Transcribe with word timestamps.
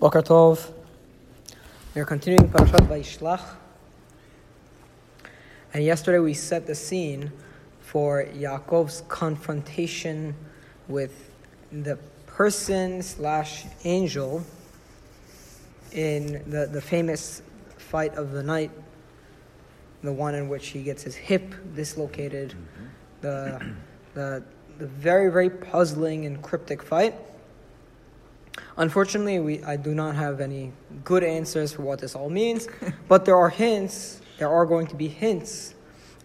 Boker 0.00 0.22
Tov. 0.22 0.70
We 1.92 2.00
are 2.00 2.04
continuing 2.04 2.48
Parashat 2.50 2.86
Vayishlach. 2.86 3.42
And 5.74 5.82
yesterday 5.82 6.20
we 6.20 6.34
set 6.34 6.68
the 6.68 6.74
scene 6.76 7.32
for 7.80 8.24
Yaakov's 8.26 9.02
confrontation 9.08 10.36
with 10.86 11.32
the 11.72 11.98
person 12.28 13.02
slash 13.02 13.64
angel 13.82 14.44
in 15.90 16.48
the, 16.48 16.66
the 16.66 16.80
famous 16.80 17.42
fight 17.76 18.14
of 18.14 18.30
the 18.30 18.42
night, 18.44 18.70
the 20.04 20.12
one 20.12 20.36
in 20.36 20.48
which 20.48 20.68
he 20.68 20.84
gets 20.84 21.02
his 21.02 21.16
hip 21.16 21.56
dislocated, 21.74 22.50
mm-hmm. 22.50 22.86
the, 23.22 23.74
the, 24.14 24.44
the 24.78 24.86
very, 24.86 25.28
very 25.28 25.50
puzzling 25.50 26.24
and 26.24 26.40
cryptic 26.40 26.84
fight. 26.84 27.16
Unfortunately, 28.76 29.40
we, 29.40 29.62
I 29.64 29.76
do 29.76 29.94
not 29.94 30.14
have 30.14 30.40
any 30.40 30.72
good 31.04 31.24
answers 31.24 31.72
for 31.72 31.82
what 31.82 31.98
this 31.98 32.14
all 32.14 32.30
means, 32.30 32.68
but 33.08 33.24
there 33.24 33.36
are 33.36 33.50
hints, 33.50 34.20
there 34.38 34.48
are 34.48 34.66
going 34.66 34.86
to 34.88 34.94
be 34.94 35.08
hints, 35.08 35.74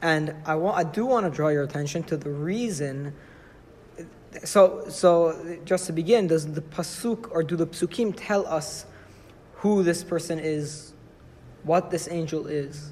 and 0.02 0.36
I, 0.46 0.56
want, 0.56 0.78
I 0.78 0.84
do 0.84 1.06
want 1.06 1.26
to 1.26 1.32
draw 1.32 1.48
your 1.48 1.64
attention 1.64 2.04
to 2.04 2.18
the 2.18 2.30
reason. 2.30 3.14
So, 4.44 4.86
so 4.90 5.60
just 5.64 5.86
to 5.88 5.94
begin, 5.94 6.28
does 6.28 6.52
the 6.52 6.62
pasuk 6.62 7.30
or 7.32 7.44
do 7.44 7.56
the 7.56 7.68
psukim 7.68 8.14
tell 8.16 8.46
us 8.46 8.86
who 9.56 9.84
this 9.84 10.04
person 10.04 10.40
is, 10.40 10.94
what 11.64 11.90
this 11.90 12.08
angel 12.12 12.48
is? 12.48 12.92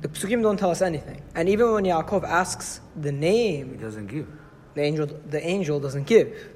The 0.00 0.08
psukim 0.08 0.42
don't 0.42 0.58
tell 0.58 0.70
us 0.70 0.82
anything, 0.82 1.22
and 1.34 1.48
even 1.48 1.72
when 1.72 1.84
Yaakov 1.84 2.24
asks 2.24 2.80
the 2.96 3.12
name, 3.12 3.70
He 3.70 3.76
doesn't 3.76 4.08
give. 4.08 4.28
the 4.74 4.82
angel, 4.82 5.06
the 5.06 5.44
angel 5.46 5.80
doesn't 5.80 6.06
give. 6.06 6.55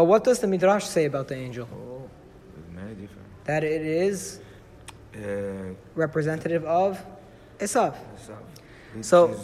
But 0.00 0.06
what 0.06 0.24
does 0.24 0.38
the 0.38 0.46
Midrash 0.46 0.86
say 0.86 1.04
about 1.04 1.28
the 1.28 1.34
angel? 1.36 1.68
Oh. 1.70 2.08
That 3.44 3.64
it 3.64 3.82
is 3.82 4.40
Uh, 5.14 5.74
representative 5.94 6.64
of 6.64 7.04
Esav. 7.58 7.94
so, 8.16 8.34
So- 9.02 9.36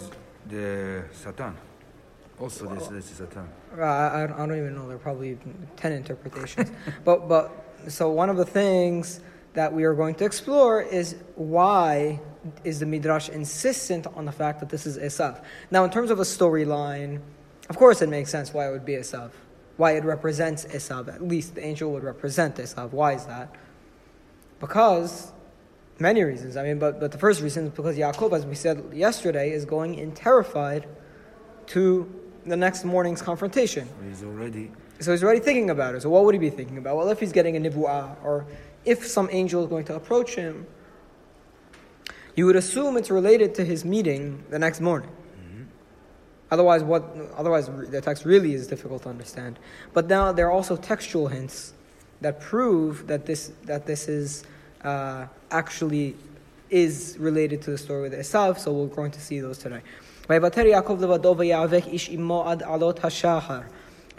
the 0.48 1.02
Satan. 1.12 1.54
Also, 2.40 2.74
this, 2.74 2.88
this 2.88 3.10
is 3.10 3.16
Satan. 3.18 3.46
Uh, 3.76 3.82
I, 3.82 4.22
I 4.24 4.46
don't 4.46 4.56
even 4.56 4.74
know. 4.74 4.86
There 4.86 4.96
are 4.96 5.06
probably 5.08 5.36
ten 5.76 5.92
interpretations. 5.92 6.70
but 7.04 7.28
but 7.28 7.50
so 7.88 8.08
one 8.08 8.30
of 8.30 8.38
the 8.38 8.46
things 8.46 9.20
that 9.52 9.70
we 9.70 9.84
are 9.84 9.94
going 9.94 10.14
to 10.14 10.24
explore 10.24 10.80
is 10.80 11.16
why 11.34 12.18
is 12.64 12.78
the 12.78 12.86
midrash 12.86 13.28
insistent 13.28 14.06
on 14.18 14.24
the 14.24 14.32
fact 14.32 14.60
that 14.60 14.70
this 14.70 14.86
is 14.86 14.96
Esav. 14.96 15.34
Now, 15.70 15.84
in 15.84 15.90
terms 15.90 16.10
of 16.10 16.18
a 16.18 16.24
storyline, 16.36 17.20
of 17.68 17.76
course, 17.76 18.00
it 18.00 18.08
makes 18.08 18.30
sense 18.30 18.54
why 18.54 18.68
it 18.68 18.70
would 18.70 18.86
be 18.86 18.94
Esav, 18.94 19.30
why 19.76 19.92
it 19.92 20.04
represents 20.04 20.64
Esav. 20.66 21.12
At 21.12 21.22
least 21.22 21.54
the 21.54 21.64
angel 21.64 21.92
would 21.92 22.02
represent 22.02 22.56
Esav. 22.56 22.92
Why 22.92 23.14
is 23.14 23.26
that? 23.26 23.54
Because 24.58 25.32
many 25.98 26.22
reasons. 26.22 26.56
I 26.56 26.62
mean, 26.62 26.78
but 26.78 27.00
but 27.00 27.12
the 27.12 27.18
first 27.18 27.42
reason 27.42 27.66
is 27.66 27.72
because 27.72 27.96
Yaakov, 27.96 28.32
as 28.32 28.46
we 28.46 28.54
said 28.54 28.82
yesterday, 28.92 29.50
is 29.50 29.64
going 29.64 29.96
in 29.96 30.12
terrified 30.12 30.86
to 31.68 32.10
the 32.46 32.56
next 32.56 32.84
morning's 32.84 33.22
confrontation. 33.22 33.88
So 33.88 34.08
He's 34.08 34.22
already 34.22 34.70
So 35.00 35.10
he's 35.12 35.22
already 35.22 35.40
thinking 35.40 35.70
about 35.70 35.94
it. 35.94 36.02
So 36.02 36.10
what 36.10 36.24
would 36.24 36.34
he 36.34 36.38
be 36.38 36.50
thinking 36.50 36.78
about? 36.78 36.96
Well, 36.96 37.08
if 37.10 37.20
he's 37.20 37.32
getting 37.32 37.56
a 37.56 37.60
nibu'ah, 37.60 38.16
or 38.24 38.46
if 38.84 39.06
some 39.06 39.28
angel 39.30 39.62
is 39.62 39.68
going 39.68 39.84
to 39.86 39.94
approach 39.94 40.34
him, 40.34 40.66
you 42.34 42.46
would 42.46 42.56
assume 42.56 42.96
it's 42.96 43.10
related 43.10 43.54
to 43.56 43.64
his 43.64 43.84
meeting 43.84 44.44
the 44.50 44.58
next 44.58 44.80
morning. 44.80 45.10
Otherwise, 46.50 46.82
what 46.82 47.04
otherwise 47.36 47.68
the 47.90 48.00
text 48.00 48.24
really 48.24 48.54
is 48.54 48.66
difficult 48.66 49.02
to 49.02 49.08
understand. 49.08 49.58
But 49.92 50.06
now 50.06 50.32
there 50.32 50.46
are 50.46 50.52
also 50.52 50.76
textual 50.76 51.28
hints 51.28 51.72
that 52.20 52.40
prove 52.40 53.06
that 53.08 53.26
this 53.26 53.52
that 53.64 53.86
this 53.86 54.08
is 54.08 54.44
uh, 54.84 55.26
actually 55.50 56.14
is 56.70 57.16
related 57.18 57.62
to 57.62 57.70
the 57.70 57.78
story 57.78 58.02
with 58.02 58.12
Esav. 58.12 58.58
So 58.58 58.72
we're 58.72 58.86
going 58.86 59.10
to 59.12 59.20
see 59.20 59.40
those 59.40 59.58
tonight. 59.58 59.82
And 60.28 60.42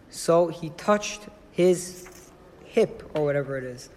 So 0.09 0.47
he 0.47 0.69
touched 0.71 1.21
his 1.51 2.07
hip, 2.65 3.03
or 3.15 3.25
whatever 3.25 3.57
it 3.57 3.63
is. 3.63 3.89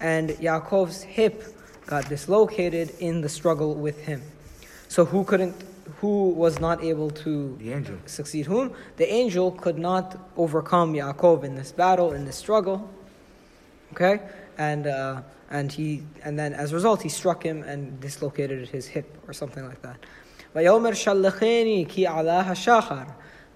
And 0.00 0.30
Yaakov's 0.30 1.02
hip 1.02 1.44
got 1.86 2.08
dislocated 2.08 2.92
in 2.98 3.20
the 3.22 3.28
struggle 3.28 3.74
with 3.74 3.98
him. 4.00 4.22
So 4.88 5.04
who 5.04 5.24
couldn't, 5.24 5.54
who 6.00 6.30
was 6.30 6.60
not 6.60 6.82
able 6.84 7.10
to 7.10 7.56
The 7.58 7.72
angel. 7.72 7.96
succeed 8.06 8.46
whom? 8.46 8.72
The 8.96 9.10
angel 9.10 9.52
could 9.52 9.78
not 9.78 10.18
overcome 10.36 10.92
Yaakov 10.92 11.44
in 11.44 11.54
this 11.54 11.72
battle, 11.72 12.12
in 12.12 12.24
this 12.24 12.36
struggle. 12.36 12.90
Okay? 13.92 14.20
And, 14.58 14.86
uh, 14.86 15.22
and, 15.50 15.70
he, 15.72 16.02
and 16.24 16.38
then 16.38 16.52
as 16.52 16.72
a 16.72 16.74
result, 16.74 17.02
he 17.02 17.08
struck 17.08 17.42
him 17.42 17.62
and 17.62 18.00
dislocated 18.00 18.68
his 18.68 18.86
hip 18.86 19.06
or 19.26 19.32
something 19.32 19.66
like 19.66 19.82
that. 19.82 19.96
ויאמר 20.54 20.94
שלחני 20.94 21.84
כי 21.88 22.06
עלה 22.06 22.40
השחר, 22.40 23.02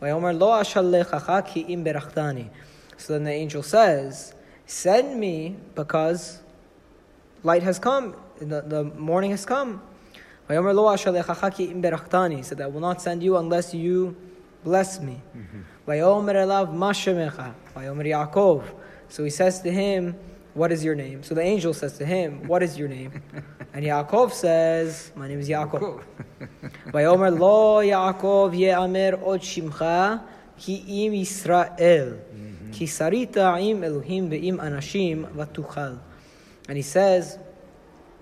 ויאמר 0.02 0.32
לא 0.32 0.60
אשלחך 0.60 1.32
כי 1.44 1.64
אם 1.68 1.84
ברכתני. 1.84 2.44
So 2.98 3.12
then 3.12 3.24
the 3.24 3.30
angel 3.30 3.62
says, 3.62 4.34
Send 4.66 5.18
me 5.20 5.56
because 5.74 6.40
light 7.44 7.62
has 7.62 7.78
come, 7.78 8.14
the, 8.40 8.60
the 8.62 8.84
morning 8.84 9.30
has 9.30 9.46
come. 9.46 9.78
ויאמר 10.50 10.72
לא 10.72 10.94
אשלחך 10.94 11.46
כי 11.50 11.72
אם 11.72 11.82
ברכתני. 11.82 12.40
He 12.40 12.44
said, 12.44 12.60
I 12.60 12.66
will 12.66 12.80
not 12.80 13.00
send 13.00 13.22
you 13.22 13.36
unless 13.36 13.72
you 13.72 14.14
bless 14.64 15.00
me. 15.00 15.20
ויאמר 15.88 16.42
אליו 16.42 16.68
מה 16.72 16.94
שמך? 16.94 17.42
ויאמר 17.76 18.06
יעקב. 18.06 18.62
So 19.10 19.24
he 19.24 19.30
says 19.30 19.60
to 19.62 19.70
him, 19.70 20.14
what 20.53 20.71
is 20.71 20.83
your 20.83 20.93
name? 20.93 21.23
So 21.23 21.33
the 21.33 21.41
angel 21.41 21.73
says 21.73 21.97
to 21.97 22.05
him, 22.05 22.47
What 22.47 22.61
is 22.61 22.77
your 22.77 22.87
name? 22.87 23.21
And 23.75 23.83
Yaakov 23.83 24.31
says, 24.31 25.11
My 25.15 25.27
name 25.27 25.39
is 25.39 25.49
Yaakov. 25.49 26.03
Vayomer 26.87 27.39
lo 27.39 27.81
Yaakov 27.81 28.55
ye'amer 28.55 29.15
od 29.25 29.41
shimcha 29.41 30.21
ki 30.59 31.05
im 31.05 31.13
Yisrael. 31.13 32.19
Mm-hmm. 32.19 32.71
Ki 32.71 32.85
sarita 32.85 33.59
im 33.59 33.83
Elohim 33.83 34.29
ve'im 34.29 34.57
anashim 34.57 35.25
vatuchal. 35.33 35.97
And 36.67 36.77
he 36.77 36.83
says, 36.83 37.39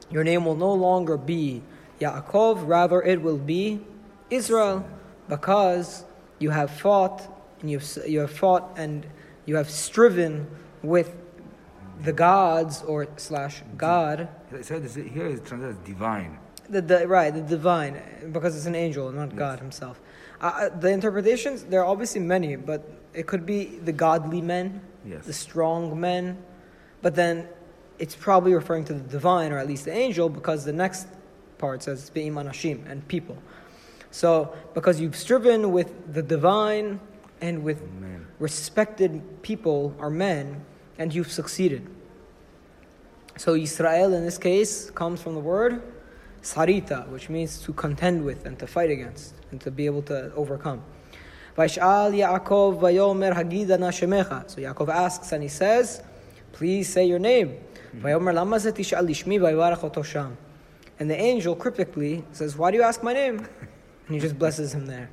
Your 0.09 0.23
name 0.23 0.45
will 0.45 0.55
no 0.55 0.73
longer 0.73 1.17
be 1.17 1.61
Yaakov, 1.99 2.65
rather 2.65 3.01
it 3.01 3.21
will 3.21 3.37
be 3.37 3.81
Israel, 4.29 4.87
because 5.27 6.05
you 6.39 6.49
have 6.49 6.71
fought 6.71 7.27
and 7.59 7.69
you 7.69 7.79
have, 7.79 7.97
you 8.07 8.19
have 8.21 8.31
fought 8.31 8.71
and 8.77 9.05
you 9.45 9.57
have 9.57 9.69
striven 9.69 10.47
with 10.81 11.13
the 12.03 12.13
gods 12.13 12.83
or 12.83 13.07
slash 13.17 13.61
God. 13.77 14.27
Said 14.61 14.83
this- 14.83 14.95
here 14.95 15.27
is 15.27 15.39
translated 15.41 15.77
as 15.79 15.85
divine. 15.87 16.37
The, 16.69 16.81
the 16.81 17.07
right, 17.07 17.33
the 17.33 17.41
divine, 17.41 18.01
because 18.31 18.55
it's 18.55 18.65
an 18.65 18.75
angel, 18.75 19.11
not 19.11 19.35
God 19.35 19.59
Himself. 19.59 19.99
Uh, 20.39 20.51
Uh, 20.53 20.69
the 20.79 20.89
interpretations 20.89 21.63
there 21.63 21.81
are 21.81 21.85
obviously 21.85 22.21
many, 22.21 22.55
but 22.55 22.81
it 23.13 23.27
could 23.27 23.45
be 23.45 23.79
the 23.83 23.91
godly 23.91 24.41
men, 24.41 24.81
Yes. 25.05 25.25
the 25.25 25.33
strong 25.33 25.99
men, 25.99 26.37
but 27.01 27.13
then 27.15 27.47
it's 27.99 28.15
probably 28.15 28.53
referring 28.53 28.85
to 28.85 28.93
the 28.93 29.07
divine 29.17 29.51
or 29.51 29.57
at 29.59 29.67
least 29.67 29.85
the 29.85 29.91
angel, 29.93 30.29
because 30.29 30.65
the 30.65 30.73
next 30.73 31.07
part 31.57 31.83
says 31.83 32.09
be'im 32.09 32.35
anashim 32.35 32.89
and 32.89 33.05
people. 33.07 33.37
So 34.11 34.53
because 34.73 34.99
you've 35.01 35.15
striven 35.15 35.71
with 35.71 35.89
the 36.13 36.23
divine 36.23 36.99
and 37.41 37.63
with 37.63 37.81
Amen. 37.81 38.25
respected 38.39 39.21
people 39.41 39.93
or 39.99 40.09
men, 40.09 40.63
and 41.01 41.13
you've 41.15 41.31
succeeded. 41.31 41.87
So 43.35 43.55
Israel 43.55 44.13
in 44.13 44.23
this 44.23 44.37
case 44.37 44.91
comes 44.91 45.19
from 45.19 45.33
the 45.33 45.39
word 45.39 45.81
sarita, 46.43 47.07
which 47.09 47.27
means 47.27 47.59
to 47.63 47.73
contend 47.73 48.23
with 48.23 48.45
and 48.45 48.59
to 48.59 48.67
fight 48.67 48.91
against 48.91 49.33
and 49.49 49.59
to 49.61 49.71
be 49.71 49.87
able 49.87 50.03
to 50.03 50.31
overcome. 50.35 50.83
So 51.55 51.63
Yaakov 54.65 54.89
asks 54.89 55.31
and 55.31 55.41
he 55.41 55.49
says, 55.49 56.03
Please 56.51 56.87
say 56.87 57.05
your 57.05 57.19
name. 57.19 57.57
Mm-hmm. 57.95 58.05
And 60.99 61.09
the 61.09 61.19
angel 61.19 61.55
cryptically 61.55 62.23
says, 62.31 62.55
Why 62.57 62.69
do 62.69 62.77
you 62.77 62.83
ask 62.83 63.01
my 63.01 63.13
name? 63.13 63.47
And 64.07 64.15
he 64.15 64.19
just 64.19 64.37
blesses 64.37 64.73
him 64.73 64.87
there. 64.87 65.09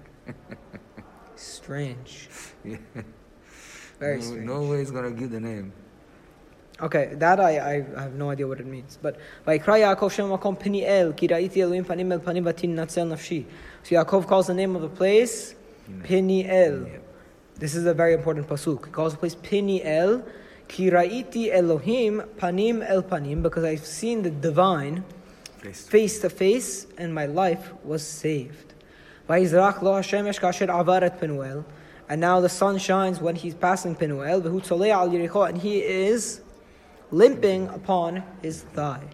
Strange. 1.36 2.28
Very 3.98 4.16
no, 4.16 4.22
strange. 4.22 4.46
no 4.46 4.62
way 4.62 4.78
he's 4.78 4.90
gonna 4.90 5.10
give 5.10 5.30
the 5.30 5.40
name. 5.40 5.72
Okay, 6.80 7.14
that 7.14 7.40
I, 7.40 7.58
I, 7.58 7.86
I 7.96 8.02
have 8.02 8.14
no 8.14 8.30
idea 8.30 8.46
what 8.46 8.60
it 8.60 8.66
means. 8.66 8.98
But 9.02 9.18
Yaakov 9.46 10.12
Shem 10.12 10.26
Makom 10.26 10.56
Peniel 10.60 11.16
Ki 11.16 11.26
Ra'iti 11.26 11.58
Elohim 11.58 11.84
Panim 11.84 12.12
El 12.12 12.20
Panim 12.20 12.44
Batin 12.44 12.76
Natzel 12.76 13.08
Nafshi. 13.08 13.46
So 13.82 13.96
Yaakov 13.96 14.28
calls 14.28 14.46
the 14.46 14.54
name 14.54 14.76
of 14.76 14.82
the 14.82 14.88
place 14.88 15.56
Peniel. 16.04 17.00
This 17.56 17.74
is 17.74 17.84
a 17.86 17.94
very 17.94 18.14
important 18.14 18.46
pasuk. 18.46 18.86
He 18.86 18.92
calls 18.92 19.14
the 19.14 19.18
place 19.18 19.34
Peniel 19.34 20.24
Ki 20.68 20.90
Ra'iti 20.90 21.52
Elohim 21.52 22.22
Panim 22.36 22.88
El 22.88 23.02
Panim 23.02 23.42
because 23.42 23.64
I've 23.64 23.84
seen 23.84 24.22
the 24.22 24.30
divine 24.30 25.04
Face. 25.60 26.20
to 26.20 26.30
face 26.30 26.86
and 26.96 27.12
my 27.12 27.26
life 27.26 27.72
was 27.82 28.06
saved. 28.06 28.74
Vayizrach 29.28 29.82
lo 29.82 29.94
hashemesh 29.94 30.38
kasher 30.38 30.68
avaret 30.68 31.18
Penuel 31.18 31.64
And 32.09 32.19
now 32.21 32.39
the 32.39 32.49
sun 32.49 32.77
shines 32.77 33.21
when 33.21 33.35
he's 33.35 33.55
passing 33.55 33.95
Penuel. 33.95 34.41
V'hu 34.41 34.61
tzolei 34.61 34.91
al 34.91 35.09
Yericho, 35.09 35.47
and 35.47 35.57
he 35.57 35.79
is 35.79 36.41
limping 37.11 37.67
upon 37.69 38.23
his 38.41 38.61
thigh. 38.75 39.07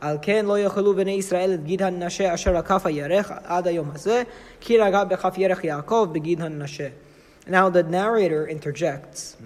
על 0.00 0.18
כן 0.22 0.46
לא 0.46 0.58
יאכלו 0.58 0.94
בני 0.94 1.10
ישראל 1.10 1.54
את 1.54 1.64
גיד 1.64 1.82
הנשה 1.82 2.34
אשר 2.34 2.56
רקף 2.56 2.86
הירך 2.86 3.32
עד 3.44 3.66
היום 3.66 3.90
הזה, 3.94 4.22
כי 4.60 4.78
רגע 4.78 5.04
בכף 5.04 5.34
ירך 5.38 5.64
יעקב 5.64 6.08
בגיד 6.12 6.40
הנשה. 6.40 6.88
Now 7.46 7.68
the 7.70 7.82
narrator 7.82 8.46
interjects 8.46 9.36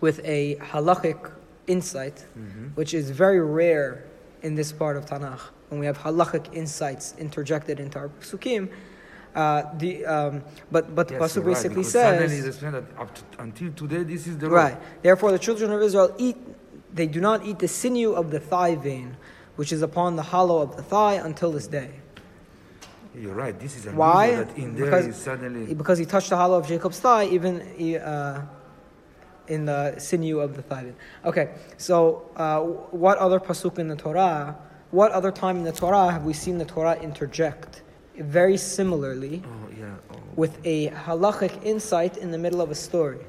with 0.00 0.20
a 0.24 0.56
halachic 0.72 1.30
insight, 1.66 2.24
which 2.74 2.94
is 2.94 3.10
very 3.10 3.40
rare 3.40 4.04
in 4.42 4.54
this 4.54 4.72
part 4.72 4.96
of 4.96 5.04
Tanakh. 5.06 5.40
When 5.68 5.80
we 5.80 5.86
have 5.86 5.98
halachic 5.98 6.54
insights 6.54 7.14
interjected 7.18 7.80
into 7.80 7.98
our 7.98 8.10
psukim, 8.20 8.68
uh, 9.35 9.63
the, 9.77 10.05
um, 10.05 10.43
but 10.71 10.93
but 10.93 11.07
the 11.07 11.15
Yes, 11.15 11.23
pasuk 11.23 11.35
you're 11.35 11.43
right, 11.45 11.53
basically 11.55 11.83
suddenly 11.83 12.27
says 12.27 12.43
they 12.43 12.47
explain 12.49 12.71
that 12.73 12.83
up 12.99 13.13
to, 13.15 13.21
until 13.39 13.71
today 13.73 14.03
this 14.03 14.27
is 14.27 14.37
the 14.37 14.49
Right. 14.49 14.77
Therefore, 15.01 15.31
the 15.31 15.39
children 15.39 15.71
of 15.71 15.81
Israel 15.81 16.13
eat, 16.17 16.37
they 16.93 17.07
do 17.07 17.19
not 17.19 17.45
eat 17.45 17.59
the 17.59 17.67
sinew 17.67 18.13
of 18.13 18.29
the 18.31 18.39
thigh 18.39 18.75
vein, 18.75 19.17
which 19.55 19.71
is 19.71 19.81
upon 19.81 20.15
the 20.15 20.21
hollow 20.21 20.61
of 20.61 20.75
the 20.75 20.83
thigh 20.83 21.15
until 21.15 21.51
this 21.51 21.67
day. 21.67 21.89
You're 23.15 23.33
right. 23.33 23.59
This 23.59 23.75
is 23.77 23.85
Why? 23.93 24.35
that 24.35 24.57
in 24.57 24.75
there 24.75 24.85
Because, 24.85 25.15
suddenly 25.15 25.73
because 25.73 25.99
he 25.99 26.05
touched 26.05 26.29
the 26.29 26.37
hollow 26.37 26.57
of 26.57 26.67
Jacob's 26.67 26.99
thigh, 26.99 27.25
even 27.25 27.61
uh, 27.97 28.45
in 29.47 29.65
the 29.65 29.99
sinew 29.99 30.39
of 30.39 30.55
the 30.55 30.61
thigh 30.61 30.83
vein. 30.83 30.95
Okay, 31.25 31.53
so 31.77 32.29
uh, 32.35 32.59
what 32.61 33.17
other 33.17 33.39
pasuk 33.39 33.77
in 33.77 33.87
the 33.87 33.95
Torah, 33.95 34.57
what 34.91 35.11
other 35.11 35.31
time 35.31 35.57
in 35.57 35.63
the 35.63 35.71
Torah 35.71 36.11
have 36.11 36.23
we 36.23 36.33
seen 36.33 36.57
the 36.57 36.65
Torah 36.65 36.95
interject 37.01 37.81
very 38.16 38.56
similarly 38.56 39.42
oh 39.44 39.68
yeah. 39.78 39.94
Oh, 40.12 40.16
with 40.36 40.58
a 40.64 40.88
halachic 40.90 41.64
insight 41.64 42.16
in 42.16 42.30
the 42.30 42.38
middle 42.38 42.60
of 42.60 42.70
a 42.70 42.74
story? 42.74 43.20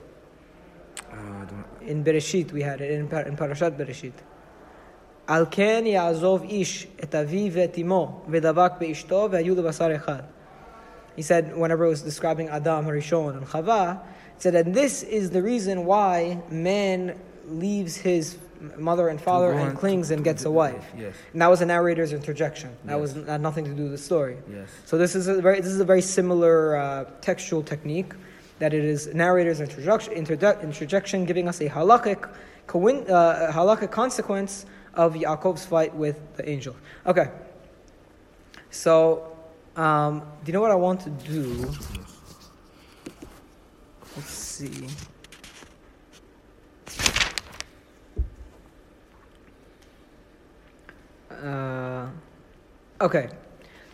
uh, 1.12 1.16
I 1.16 1.46
don't, 1.46 1.66
In 1.82 2.04
Bereshit, 2.04 2.52
we 2.52 2.62
had 2.62 2.82
it 2.82 2.92
in, 2.92 3.08
Par- 3.08 3.28
in 3.28 3.36
Parashat 3.36 3.78
Bereshit. 3.78 4.14
על 5.28 5.46
כן 5.52 5.84
יעזוב 5.86 6.42
איש 6.44 6.88
את 7.04 7.16
אביו 7.16 7.52
ואת 7.54 7.78
אמו, 7.78 8.22
ודבק 8.30 8.72
באשתו, 8.80 9.28
והיו 9.32 9.56
לבשר 9.56 9.96
אחד. 9.96 10.24
He 11.16 11.22
said, 11.22 11.56
whenever 11.56 11.86
it 11.86 11.90
was 11.90 12.02
describing 12.02 12.48
Adam, 12.50 12.86
Harishon, 12.86 13.38
and 13.38 13.46
Chava, 13.46 14.00
he 14.36 14.42
said, 14.42 14.56
and 14.56 14.74
this 14.74 15.04
is 15.04 15.30
the 15.30 15.42
reason 15.42 15.86
why 15.86 16.40
man 16.50 17.16
leaves 17.48 17.98
his 17.98 18.38
mother 18.79 19.09
and 19.09 19.21
father 19.21 19.53
and 19.53 19.77
clings 19.79 20.11
and 20.11 20.23
gets 20.25 20.45
a 20.45 20.51
wife. 20.51 20.85
yes. 20.99 21.15
And 21.33 21.41
that 21.43 21.49
was 21.51 21.61
a 21.61 21.67
narrator's 21.67 22.13
interjection. 22.13 22.71
That 22.85 22.99
Yes. 22.99 23.15
was 23.15 23.27
had 23.27 23.41
nothing 23.41 23.65
to 23.65 23.73
do 23.73 23.83
with 23.85 23.93
the 23.93 23.99
story. 23.99 24.37
yes. 24.51 24.69
So 24.87 24.99
this 24.99 25.15
is 25.15 25.29
a 25.29 25.41
very 25.41 25.61
this 25.61 25.73
is 25.73 25.81
a 25.81 25.85
very 25.85 26.03
similar 26.03 26.77
uh, 26.77 27.05
textual 27.21 27.63
technique 27.63 28.13
that 28.59 28.73
it 28.73 28.85
is 28.85 29.13
narrator's 29.15 29.61
introduction, 29.61 30.15
introdu- 30.15 30.63
interjection 30.63 31.25
giving 31.25 31.49
us 31.49 31.61
a 31.61 31.69
halakhic, 31.69 32.29
coin, 32.67 33.05
uh, 33.11 33.51
halakhic 33.53 33.91
consequence 33.91 34.65
of 34.95 35.15
Yaakov's 35.15 35.67
fight 35.67 35.93
with 35.95 36.17
the 36.37 36.49
angel. 36.49 36.75
Okay. 37.07 37.29
So, 38.71 39.37
um, 39.77 40.21
do 40.21 40.47
you 40.47 40.53
know 40.53 40.61
what 40.61 40.71
I 40.71 40.77
want 40.77 41.01
to 41.03 41.11
do? 41.11 41.71
Let's 44.17 44.31
see. 44.31 44.87
Uh, 51.34 52.08
okay. 53.02 53.30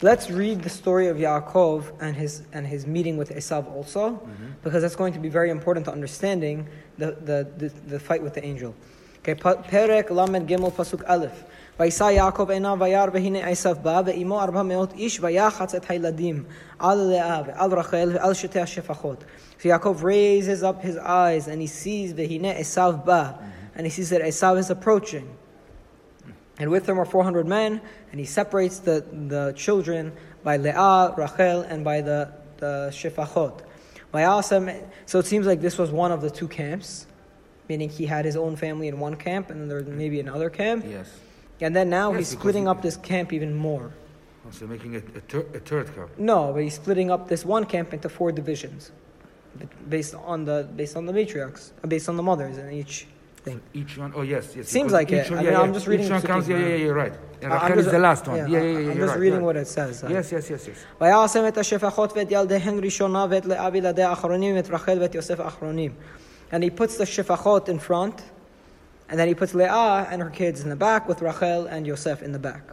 Let's 0.02 0.30
read 0.30 0.62
the 0.62 0.70
story 0.70 1.08
of 1.08 1.18
Yaakov 1.18 2.02
and 2.02 2.16
his 2.16 2.44
and 2.52 2.68
his 2.68 2.86
meeting 2.86 3.16
with 3.16 3.30
Esav 3.30 3.66
also, 3.74 4.22
because 4.62 4.82
that's 4.82 4.96
going 4.96 5.14
to 5.14 5.20
be 5.20 5.30
very 5.30 5.50
important 5.50 5.86
to 5.86 5.92
understanding 5.92 6.68
the, 6.98 7.12
the, 7.12 7.48
the, 7.58 7.70
the 7.88 8.00
fight 8.00 8.22
with 8.22 8.34
the 8.34 8.44
angel. 8.44 8.76
Okay, 9.20 9.36
Pa- 9.36 9.56
Perek 9.56 10.10
Lamed 10.10 10.50
Gimel 10.50 10.72
Pasuk 10.72 11.02
Aleph. 11.10 11.46
וישא 11.80 12.04
יעקב 12.04 12.52
עיניו 12.52 12.78
וירא 12.80 13.06
והנה 13.14 13.48
עשיו 13.48 13.76
בא 13.82 14.02
ועמו 14.06 14.42
ארבע 14.42 14.64
מאות 14.64 14.94
איש 14.94 15.20
ויחץ 15.20 15.76
את 15.76 15.90
הילדים 15.90 16.44
על 16.80 16.98
לאה 16.98 17.42
ועל 17.48 17.74
רחל 17.74 18.12
ועל 18.14 18.34
שתי 18.34 18.60
השפחות. 18.60 19.24
So 19.60 19.64
Yaakov 19.64 20.04
raises 20.04 20.64
up 20.64 20.82
his 20.82 20.98
eyes 20.98 21.48
and 21.48 21.62
he 21.62 21.68
sees 21.68 22.14
והנה 22.16 22.52
עשיו 22.52 22.96
בא 23.06 23.32
and 23.76 23.82
he 23.82 23.90
sees 23.90 24.10
that 24.10 24.22
Esav 24.22 24.58
is 24.58 24.70
approaching. 24.70 25.26
And 26.61 26.71
with 26.71 26.87
him 26.87 27.01
are 27.01 27.07
400 27.07 27.49
men, 27.49 27.81
and 28.11 28.21
he 28.21 28.27
separates 28.27 28.79
the, 28.81 29.03
the 29.29 29.55
children 29.57 30.13
by 30.45 30.59
Leah, 30.59 31.15
Rachel, 31.17 31.63
and 31.63 31.83
by 31.83 32.03
the, 32.03 32.31
the 32.59 32.91
Shefachot. 32.93 33.63
By 34.13 34.23
Asam, 34.23 34.85
so 35.07 35.19
it 35.19 35.27
seems 35.27 35.47
like 35.47 35.63
this 35.63 35.79
was 35.79 35.91
one 35.91 36.13
of 36.13 36.21
the 36.21 36.31
two 36.31 36.49
camps, 36.49 37.07
meaning 37.69 37.89
he 37.89 38.05
had 38.05 38.27
his 38.27 38.37
own 38.37 38.57
family 38.57 38.89
in 38.89 39.01
one 39.01 39.17
camp, 39.17 39.49
and 39.49 39.59
then 39.59 39.69
there 39.69 39.79
was 39.79 39.87
maybe 39.89 40.21
another 40.21 40.51
camp. 40.51 40.85
Yes. 40.87 41.11
And 41.63 41.75
then 41.75 41.89
now 41.89 42.11
Yes, 42.11 42.19
he's 42.19 42.29
splitting 42.39 42.65
he- 42.65 42.69
up 42.69 42.83
this 42.83 42.99
camp 42.99 43.33
even 43.33 43.55
more. 43.55 43.95
Also 44.45 44.67
making 44.67 44.95
it 44.95 45.05
a, 45.17 45.21
thir- 45.21 45.47
a 45.55 45.61
third 45.61 45.95
camp. 45.95 46.11
No, 46.19 46.53
but 46.53 46.63
he's 46.63 46.75
splitting 46.75 47.11
up 47.11 47.29
this 47.29 47.43
one 47.45 47.65
camp 47.65 47.95
into 47.95 48.09
four 48.11 48.33
divisions, 48.33 48.91
based 49.89 50.15
on 50.15 50.45
the 50.45 50.69
based 50.77 50.97
on 50.97 51.07
the 51.07 51.13
matriarchs, 51.13 51.71
uh, 51.83 51.87
based 51.87 52.09
on 52.09 52.17
the 52.17 52.23
mothers 52.23 52.57
in 52.59 52.71
each 52.73 53.07
thing. 53.46 53.62
Each 53.74 53.98
one, 53.98 54.12
oh 54.16 54.22
yes, 54.22 54.56
yes. 54.56 54.68
Seems 54.70 54.92
because 54.92 54.92
like 54.94 55.12
each 55.12 55.28
it. 55.28 55.32
One, 55.32 55.40
I 55.40 55.42
yeah, 55.44 55.50
mean, 55.50 55.60
yeah. 55.60 55.62
I'm 55.66 55.74
just 55.74 55.88
reading 55.88 56.06
Each 56.06 56.12
one 56.12 56.22
the 56.22 56.28
counts, 56.28 56.48
yeah, 56.48 56.56
Sukkim, 56.56 56.60
yeah, 56.60 56.66
uh, 56.66 56.70
yeah, 56.70 56.84
you're 56.86 56.94
right. 57.04 57.14
And 57.42 57.54
I- 57.54 57.68
Rachel 57.68 57.80
is 57.80 57.92
the 57.92 58.00
last 58.00 58.28
one. 58.28 58.38
Yeah, 58.38 58.48
yeah, 58.48 58.60
yeah, 58.60 58.78
I'm 58.78 58.86
you're 58.86 58.96
just 58.96 59.10
right, 59.10 59.20
reading 59.20 59.40
yeah. 59.40 59.46
what 59.46 59.56
it 59.56 59.68
says. 59.68 60.04
uh, 60.04 60.08
Yes, 60.10 60.32
yes, 60.32 60.50
yes, 60.50 60.68
yes. 60.68 60.78
ויעשם 61.02 61.48
את 61.48 61.58
השפחות 61.58 62.18
ואת 62.18 62.32
ילדיהן 62.32 62.80
ראשונה 62.84 63.26
ואת 63.30 63.46
לאה 63.46 63.70
וילדיה 63.74 64.10
האחרונים 64.10 64.56
ואת 64.56 64.70
רחל 64.70 64.98
ואת 65.02 65.16
יוסף 65.16 65.40
האחרונים. 65.40 65.92
And 66.52 66.64
he 66.64 66.70
puts 66.70 66.98
the 66.98 67.06
shefachot 67.06 67.70
in 67.70 67.80
front, 67.80 68.22
and 69.10 69.20
then 69.20 69.28
he 69.28 69.36
puts 69.36 69.54
Leah 69.54 70.08
and 70.12 70.22
her 70.22 70.30
kids 70.30 70.62
in 70.64 70.70
the 70.70 70.76
back 70.76 71.08
with 71.10 71.22
Rachel 71.22 71.68
and 71.68 71.86
Yosef 71.86 72.24
in 72.24 72.32
the 72.32 72.40
back. 72.40 72.64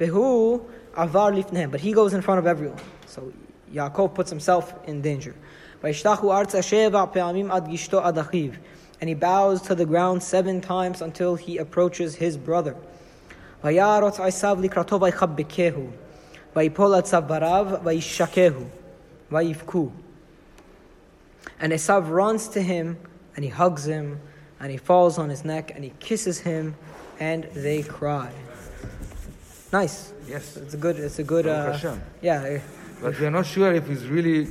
Vehu 0.00 0.60
avar 0.94 1.32
lifnehem, 1.32 1.70
but 1.70 1.80
he 1.80 1.92
goes 1.92 2.12
in 2.12 2.20
front 2.22 2.38
of 2.38 2.46
everyone. 2.46 2.80
So 3.06 3.32
Yaakov 3.72 4.14
puts 4.14 4.30
himself 4.30 4.74
in 4.86 5.00
danger. 5.00 5.34
וישתחו 5.82 6.34
ארצה 6.36 6.62
שבע 6.62 7.04
פעמים 7.12 7.50
עד 7.50 7.68
גשתו 7.68 8.00
עד 8.04 8.18
אחיו. 8.18 8.50
and 9.01 9.09
he 9.09 9.15
bows 9.15 9.61
to 9.63 9.75
the 9.75 9.85
ground 9.85 10.23
seven 10.23 10.61
times 10.61 11.01
until 11.01 11.35
he 11.35 11.57
approaches 11.57 12.15
his 12.15 12.37
brother. 12.37 12.77
And 13.63 13.75
Esav 21.73 22.09
runs 22.09 22.47
to 22.49 22.61
him 22.61 22.97
and 23.35 23.43
he 23.43 23.49
hugs 23.49 23.85
him 23.85 24.19
and 24.59 24.71
he 24.71 24.77
falls 24.77 25.17
on 25.17 25.29
his 25.29 25.43
neck 25.43 25.71
and 25.73 25.83
he 25.83 25.91
kisses 25.99 26.39
him 26.39 26.75
and 27.19 27.45
they 27.55 27.81
cry. 27.81 28.31
Nice. 29.73 30.13
Yes. 30.27 30.57
It's 30.57 30.73
a 30.73 30.77
good. 30.77 30.99
It's 30.99 31.19
a 31.19 31.23
good. 31.23 31.47
Uh, 31.47 31.77
yeah. 32.21 32.59
But 33.01 33.19
we 33.19 33.25
are 33.25 33.31
not 33.31 33.45
sure 33.45 33.73
if 33.73 33.89
it's 33.89 34.03
really. 34.03 34.47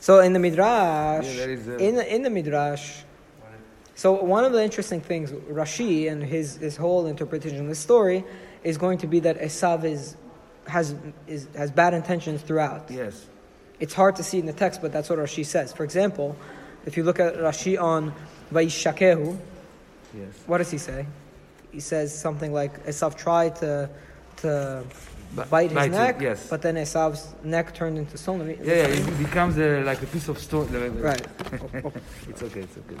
So 0.00 0.20
in 0.20 0.32
the 0.32 0.38
midrash, 0.38 1.24
yeah, 1.24 1.44
a... 1.44 1.78
in 1.78 1.98
in 2.00 2.22
the 2.22 2.30
midrash, 2.30 3.02
so 3.94 4.12
one 4.12 4.44
of 4.44 4.52
the 4.52 4.62
interesting 4.62 5.00
things, 5.00 5.30
Rashi 5.32 6.10
and 6.10 6.22
his 6.22 6.56
his 6.56 6.76
whole 6.76 7.06
interpretation 7.06 7.60
of 7.60 7.68
the 7.68 7.74
story 7.74 8.24
is 8.64 8.76
going 8.78 8.98
to 8.98 9.06
be 9.06 9.20
that 9.20 9.38
Esav 9.40 9.84
is 9.84 10.16
has 10.66 10.94
is 11.26 11.48
has 11.56 11.70
bad 11.70 11.94
intentions 11.94 12.42
throughout. 12.42 12.90
Yes. 12.90 13.26
It's 13.80 13.94
hard 13.94 14.16
to 14.16 14.22
see 14.22 14.38
in 14.38 14.46
the 14.46 14.52
text, 14.52 14.80
but 14.82 14.92
that's 14.92 15.10
what 15.10 15.18
Rashi 15.18 15.44
says. 15.44 15.72
For 15.72 15.84
example, 15.84 16.36
if 16.86 16.96
you 16.96 17.02
look 17.04 17.20
at 17.20 17.34
Rashi 17.36 17.80
on 17.80 18.12
Vaishakehu, 18.52 19.36
Yes. 20.16 20.32
what 20.46 20.58
does 20.58 20.70
he 20.70 20.78
say? 20.78 21.06
He 21.72 21.80
says 21.80 22.16
something 22.16 22.52
like 22.52 22.84
Esav 22.86 23.16
tried 23.16 23.56
to 23.56 23.90
to 24.36 24.84
Bi- 25.34 25.44
bite 25.44 25.70
his 25.70 25.74
bite 25.74 25.86
it, 25.86 25.90
neck, 25.90 26.20
yes. 26.20 26.46
but 26.48 26.62
then 26.62 26.76
Esav's 26.76 27.34
neck 27.42 27.74
turned 27.74 27.98
into 27.98 28.16
stone. 28.16 28.46
Yeah, 28.48 28.56
yeah, 28.62 28.86
it 28.86 29.18
becomes 29.18 29.58
uh, 29.58 29.82
like 29.84 30.00
a 30.02 30.06
piece 30.06 30.28
of 30.28 30.38
stone. 30.38 30.68
Right. 31.00 31.26
it's 32.28 32.42
okay, 32.42 32.60
it's 32.60 32.76
okay. 32.78 33.00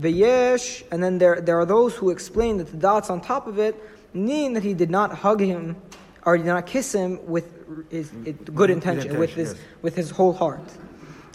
v'yesh, 0.00 0.84
and 0.90 1.02
then 1.02 1.18
there 1.18 1.40
there 1.40 1.58
are 1.58 1.66
those 1.66 1.94
who 1.94 2.10
explain 2.10 2.58
that 2.58 2.70
the 2.70 2.76
dots 2.76 3.10
on 3.10 3.20
top 3.20 3.46
of 3.46 3.58
it 3.58 3.74
mean 4.14 4.52
that 4.54 4.62
he 4.62 4.74
did 4.74 4.90
not 4.90 5.12
hug 5.12 5.40
him 5.40 5.76
or 6.24 6.36
did 6.36 6.46
not 6.46 6.66
kiss 6.66 6.94
him 6.94 7.18
with 7.26 7.46
his, 7.90 8.10
good 8.54 8.70
intention, 8.70 9.18
with 9.18 9.30
his 9.30 9.52
yes. 9.52 9.62
with 9.82 9.96
his 9.96 10.10
whole 10.10 10.32
heart. 10.32 10.62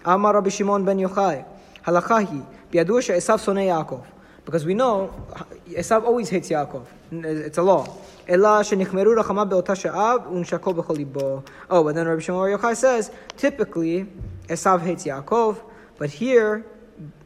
Amar 0.06 0.36
Rabbi 0.36 0.50
Shimon 0.50 0.86
ben 0.86 0.98
Yochai, 0.98 1.46
halakahi, 1.86 2.46
biyadu 2.72 3.02
she'esav 3.02 3.40
sonei 3.44 3.68
Yaakov. 3.68 4.06
Because 4.46 4.66
we 4.66 4.74
know 4.74 5.14
Esav 5.68 6.06
always 6.06 6.30
hates 6.30 6.50
Yaakov. 6.50 6.86
It's 7.12 7.58
a 7.58 7.62
law. 7.62 7.86
אלא 8.30 8.64
שנכמרו 8.64 9.12
רחמה 9.18 9.46
באותה 9.46 9.76
שעה 9.76 10.16
ונשקו 10.32 10.74
בכל 10.74 10.94
ליבו. 10.94 11.42
Oh, 11.70 11.84
but 11.84 11.96
then 11.96 12.08
Rabbi 12.08 12.22
Shimon 12.22 12.40
Bar 12.40 12.58
Yochai 12.58 12.76
says, 12.76 13.12
typically, 13.36 14.08
Esav 14.48 14.82
hates 14.82 15.06
Yaakov, 15.06 15.58
but 15.98 16.10
here 16.10 16.66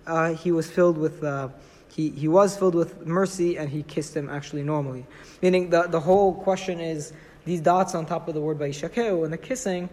uh, 0.06 0.34
he 0.34 0.52
was 0.52 0.70
filled 0.70 0.98
with, 0.98 1.22
uh, 1.22 1.48
he, 1.88 2.10
he 2.10 2.28
was 2.28 2.56
filled 2.56 2.74
with 2.74 3.06
mercy 3.06 3.56
and 3.56 3.68
he 3.70 3.82
kissed 3.82 4.16
him 4.16 4.28
actually 4.28 4.62
normally. 4.62 5.06
Meaning 5.42 5.70
the, 5.70 5.82
the 5.82 6.00
whole 6.00 6.34
question 6.34 6.80
is, 6.80 7.12
these 7.44 7.60
dots 7.60 7.94
on 7.94 8.06
top 8.06 8.26
of 8.26 8.34
the 8.34 8.40
word 8.40 8.58
by 8.58 8.70
Ishakeu 8.70 9.24
and 9.24 9.32
the 9.32 9.38
kissing, 9.38 9.88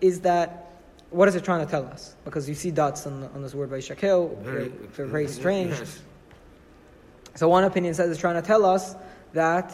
is 0.00 0.20
that, 0.20 0.72
what 1.10 1.26
is 1.26 1.34
it 1.34 1.44
trying 1.44 1.64
to 1.64 1.70
tell 1.70 1.86
us? 1.86 2.14
Because 2.24 2.48
you 2.48 2.54
see 2.54 2.70
dots 2.70 3.06
on, 3.06 3.22
the, 3.22 3.28
on 3.28 3.42
this 3.42 3.54
word 3.54 3.70
by 3.70 3.78
Ishakeu, 3.78 4.44
they're, 4.44 4.68
they're 4.68 5.06
very 5.06 5.26
strange. 5.26 5.70
Yes. 5.70 6.02
So 7.34 7.48
one 7.48 7.64
opinion 7.64 7.94
says 7.94 8.10
it's 8.10 8.20
trying 8.20 8.40
to 8.40 8.46
tell 8.46 8.64
us 8.64 8.94
that 9.32 9.72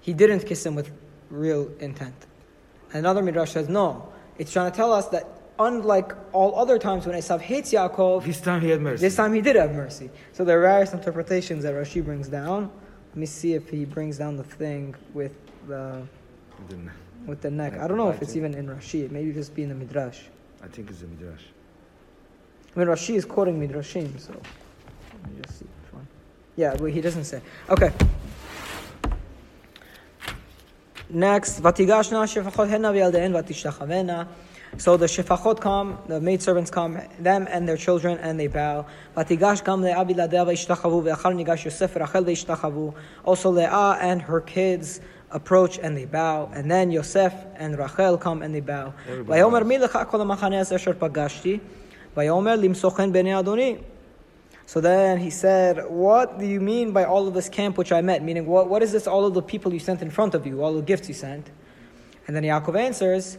he 0.00 0.12
didn't 0.14 0.46
kiss 0.46 0.64
him 0.64 0.74
with 0.74 0.90
real 1.30 1.70
intent. 1.80 2.14
Another 2.92 3.22
midrash 3.22 3.50
says 3.52 3.68
no. 3.68 4.12
It's 4.38 4.52
trying 4.52 4.70
to 4.70 4.76
tell 4.76 4.92
us 4.92 5.08
that 5.08 5.26
unlike 5.58 6.12
all 6.32 6.58
other 6.58 6.78
times 6.78 7.06
when 7.06 7.16
Esav 7.16 7.40
hates 7.40 7.72
Yaakov, 7.72 8.24
This 8.24 8.40
time 8.40 8.60
he 8.60 8.70
had 8.70 8.80
mercy. 8.80 9.00
this 9.00 9.16
time 9.16 9.32
he 9.32 9.40
did 9.40 9.56
have 9.56 9.72
mercy. 9.74 10.10
So 10.32 10.44
there 10.44 10.58
are 10.58 10.62
various 10.62 10.92
interpretations 10.92 11.62
that 11.64 11.74
Rashi 11.74 12.04
brings 12.04 12.28
down. 12.28 12.70
Let 13.10 13.16
me 13.16 13.26
see 13.26 13.54
if 13.54 13.68
he 13.68 13.84
brings 13.84 14.18
down 14.18 14.36
the 14.36 14.44
thing 14.44 14.94
with 15.12 15.34
the 15.68 16.02
Then 16.68 16.90
with 17.26 17.40
the 17.40 17.50
neck. 17.50 17.78
I 17.78 17.86
don't 17.86 17.96
know 17.96 18.10
if 18.10 18.20
it's 18.22 18.34
even 18.36 18.54
in 18.54 18.66
Rashi. 18.66 19.04
It 19.04 19.12
maybe 19.12 19.32
just 19.32 19.54
be 19.54 19.62
in 19.62 19.68
the 19.68 19.74
midrash. 19.74 20.20
I 20.64 20.68
think 20.68 20.90
it's 20.90 21.00
the 21.00 21.06
midrash. 21.06 21.42
I 22.74 22.78
mean, 22.78 22.88
Rashi 22.88 23.14
is 23.14 23.24
quoting 23.24 23.60
midrashim, 23.60 24.18
so 24.18 24.32
let 24.32 25.30
me 25.32 25.42
just 25.42 25.58
see 25.58 25.66
which 25.66 25.92
one. 25.92 26.06
Yeah, 26.56 26.74
but 26.74 26.86
he 26.86 27.00
doesn't 27.00 27.24
say. 27.24 27.42
Okay. 27.68 27.92
Next, 31.10 31.60
Vatigashna 31.60 32.24
shefachot 32.24 32.68
hena 32.70 32.90
v'yaldein 32.90 33.32
vatishtachavena. 33.32 34.26
So 34.78 34.96
the 34.96 35.06
shefachot 35.06 35.60
come, 35.60 35.98
the 36.08 36.20
maidservants 36.20 36.70
come, 36.70 36.98
them 37.18 37.46
and 37.50 37.68
their 37.68 37.76
children, 37.76 38.18
and 38.18 38.40
they 38.40 38.46
bow. 38.46 38.86
Also 43.24 43.50
Leah 43.50 43.98
and 44.00 44.22
her 44.22 44.40
kids 44.40 45.00
approach 45.30 45.78
and 45.78 45.96
they 45.96 46.06
bow. 46.06 46.50
And 46.54 46.70
then 46.70 46.90
Yosef 46.90 47.34
and 47.56 47.78
Rachel 47.78 48.16
come 48.16 48.42
and 48.42 48.54
they 48.54 48.60
bow. 48.60 48.94
So 54.64 54.80
then 54.80 55.18
he 55.18 55.30
said, 55.30 55.84
What 55.90 56.38
do 56.38 56.46
you 56.46 56.60
mean 56.60 56.92
by 56.92 57.04
all 57.04 57.28
of 57.28 57.34
this 57.34 57.48
camp 57.48 57.76
which 57.76 57.92
I 57.92 58.00
met? 58.00 58.22
Meaning, 58.22 58.46
what, 58.46 58.68
what 58.68 58.82
is 58.82 58.92
this, 58.92 59.06
all 59.06 59.26
of 59.26 59.34
the 59.34 59.42
people 59.42 59.72
you 59.72 59.80
sent 59.80 60.00
in 60.00 60.10
front 60.10 60.34
of 60.34 60.46
you, 60.46 60.62
all 60.62 60.72
the 60.72 60.82
gifts 60.82 61.08
you 61.08 61.14
sent? 61.14 61.50
And 62.26 62.36
then 62.36 62.44
Yaakov 62.44 62.78
answers, 62.78 63.38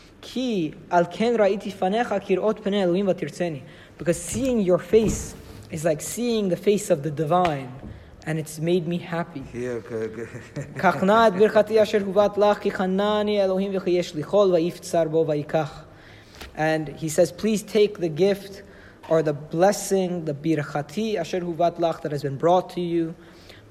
Ki 0.21 0.73
al 0.91 1.05
ken 1.05 1.37
ra'iti 1.37 1.73
fanecha 1.73 2.21
kirot 2.21 2.63
pene 2.63 2.81
Elohim 2.81 3.07
vatirtzeni. 3.07 3.61
Because 3.97 4.21
seeing 4.21 4.61
your 4.61 4.77
face 4.77 5.35
is 5.71 5.85
like 5.85 6.01
seeing 6.01 6.49
the 6.49 6.57
face 6.57 6.89
of 6.89 7.03
the 7.03 7.11
divine. 7.11 7.71
And 8.25 8.37
it's 8.37 8.59
made 8.59 8.87
me 8.87 8.99
happy. 8.99 9.41
and 16.55 16.89
he 16.89 17.09
says, 17.09 17.31
please 17.31 17.63
take 17.63 17.99
the 17.99 18.09
gift 18.09 18.63
or 19.09 19.23
the 19.23 19.33
blessing, 19.33 20.25
the 20.25 20.33
birchati 20.33 21.15
asher 21.15 21.41
huvat 21.41 21.79
lach 21.79 22.01
that 22.01 22.11
has 22.11 22.21
been 22.21 22.37
brought 22.37 22.69
to 22.71 22.81
you, 22.81 23.15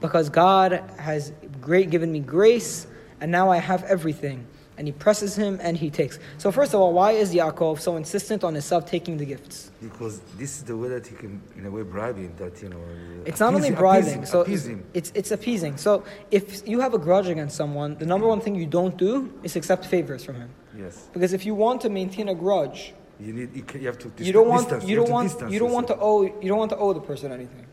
because 0.00 0.28
God 0.28 0.82
has 0.98 1.32
great, 1.60 1.90
given 1.90 2.10
me 2.10 2.20
grace, 2.20 2.86
and 3.20 3.30
now 3.30 3.50
I 3.50 3.58
have 3.58 3.84
everything. 3.84 4.46
And 4.80 4.88
he 4.88 4.92
presses 4.92 5.36
him 5.36 5.58
and 5.60 5.76
he 5.76 5.90
takes. 5.90 6.18
So 6.38 6.50
first 6.50 6.72
of 6.72 6.80
all, 6.80 6.94
why 6.94 7.10
is 7.12 7.34
Yaakov 7.34 7.80
so 7.80 7.96
insistent 7.96 8.42
on 8.42 8.54
himself 8.54 8.86
taking 8.86 9.18
the 9.18 9.26
gifts? 9.26 9.70
because 9.82 10.20
this 10.38 10.56
is 10.56 10.64
the 10.64 10.74
way 10.74 10.88
that 10.88 11.06
he 11.06 11.14
can, 11.16 11.42
in 11.54 11.66
a 11.66 11.70
way, 11.70 11.82
bribe 11.82 12.16
him. 12.16 12.32
That 12.38 12.62
you 12.62 12.70
know. 12.70 12.80
It's 13.26 13.40
not 13.40 13.52
only 13.54 13.72
bribing, 13.72 14.20
appease, 14.20 14.30
so 14.30 14.40
appease 14.40 14.66
him. 14.66 14.84
it's 14.94 15.12
it's 15.14 15.32
appeasing. 15.32 15.76
So 15.76 16.04
if 16.30 16.66
you 16.66 16.80
have 16.80 16.94
a 16.94 16.98
grudge 16.98 17.28
against 17.28 17.56
someone, 17.56 17.96
the 17.98 18.06
number 18.06 18.26
one 18.26 18.40
thing 18.40 18.54
you 18.54 18.64
don't 18.64 18.96
do 18.96 19.30
is 19.42 19.54
accept 19.54 19.84
favors 19.84 20.24
from 20.24 20.36
him. 20.36 20.50
Yes. 20.74 21.08
Because 21.12 21.34
if 21.34 21.44
you 21.44 21.54
want 21.54 21.82
to 21.82 21.90
maintain 21.90 22.30
a 22.30 22.34
grudge, 22.34 22.94
You 23.20 23.34
need. 23.34 23.54
You, 23.54 23.62
can, 23.62 23.80
you 23.82 23.86
have 23.86 23.98
to. 23.98 24.10
You 24.16 24.32
don't 24.32 24.48
want 24.48 24.68
distance, 24.68 24.88
you 24.88 24.96
don't 24.96 25.10
want 25.10 25.52
you 25.52 25.58
don't 25.58 25.72
want 25.72 25.88
to 25.88 25.96
owe 26.00 26.22
you 26.22 26.48
don't 26.48 26.58
want 26.64 26.70
to 26.70 26.78
owe 26.78 26.94
the 26.94 27.04
person 27.10 27.32
anything. 27.32 27.66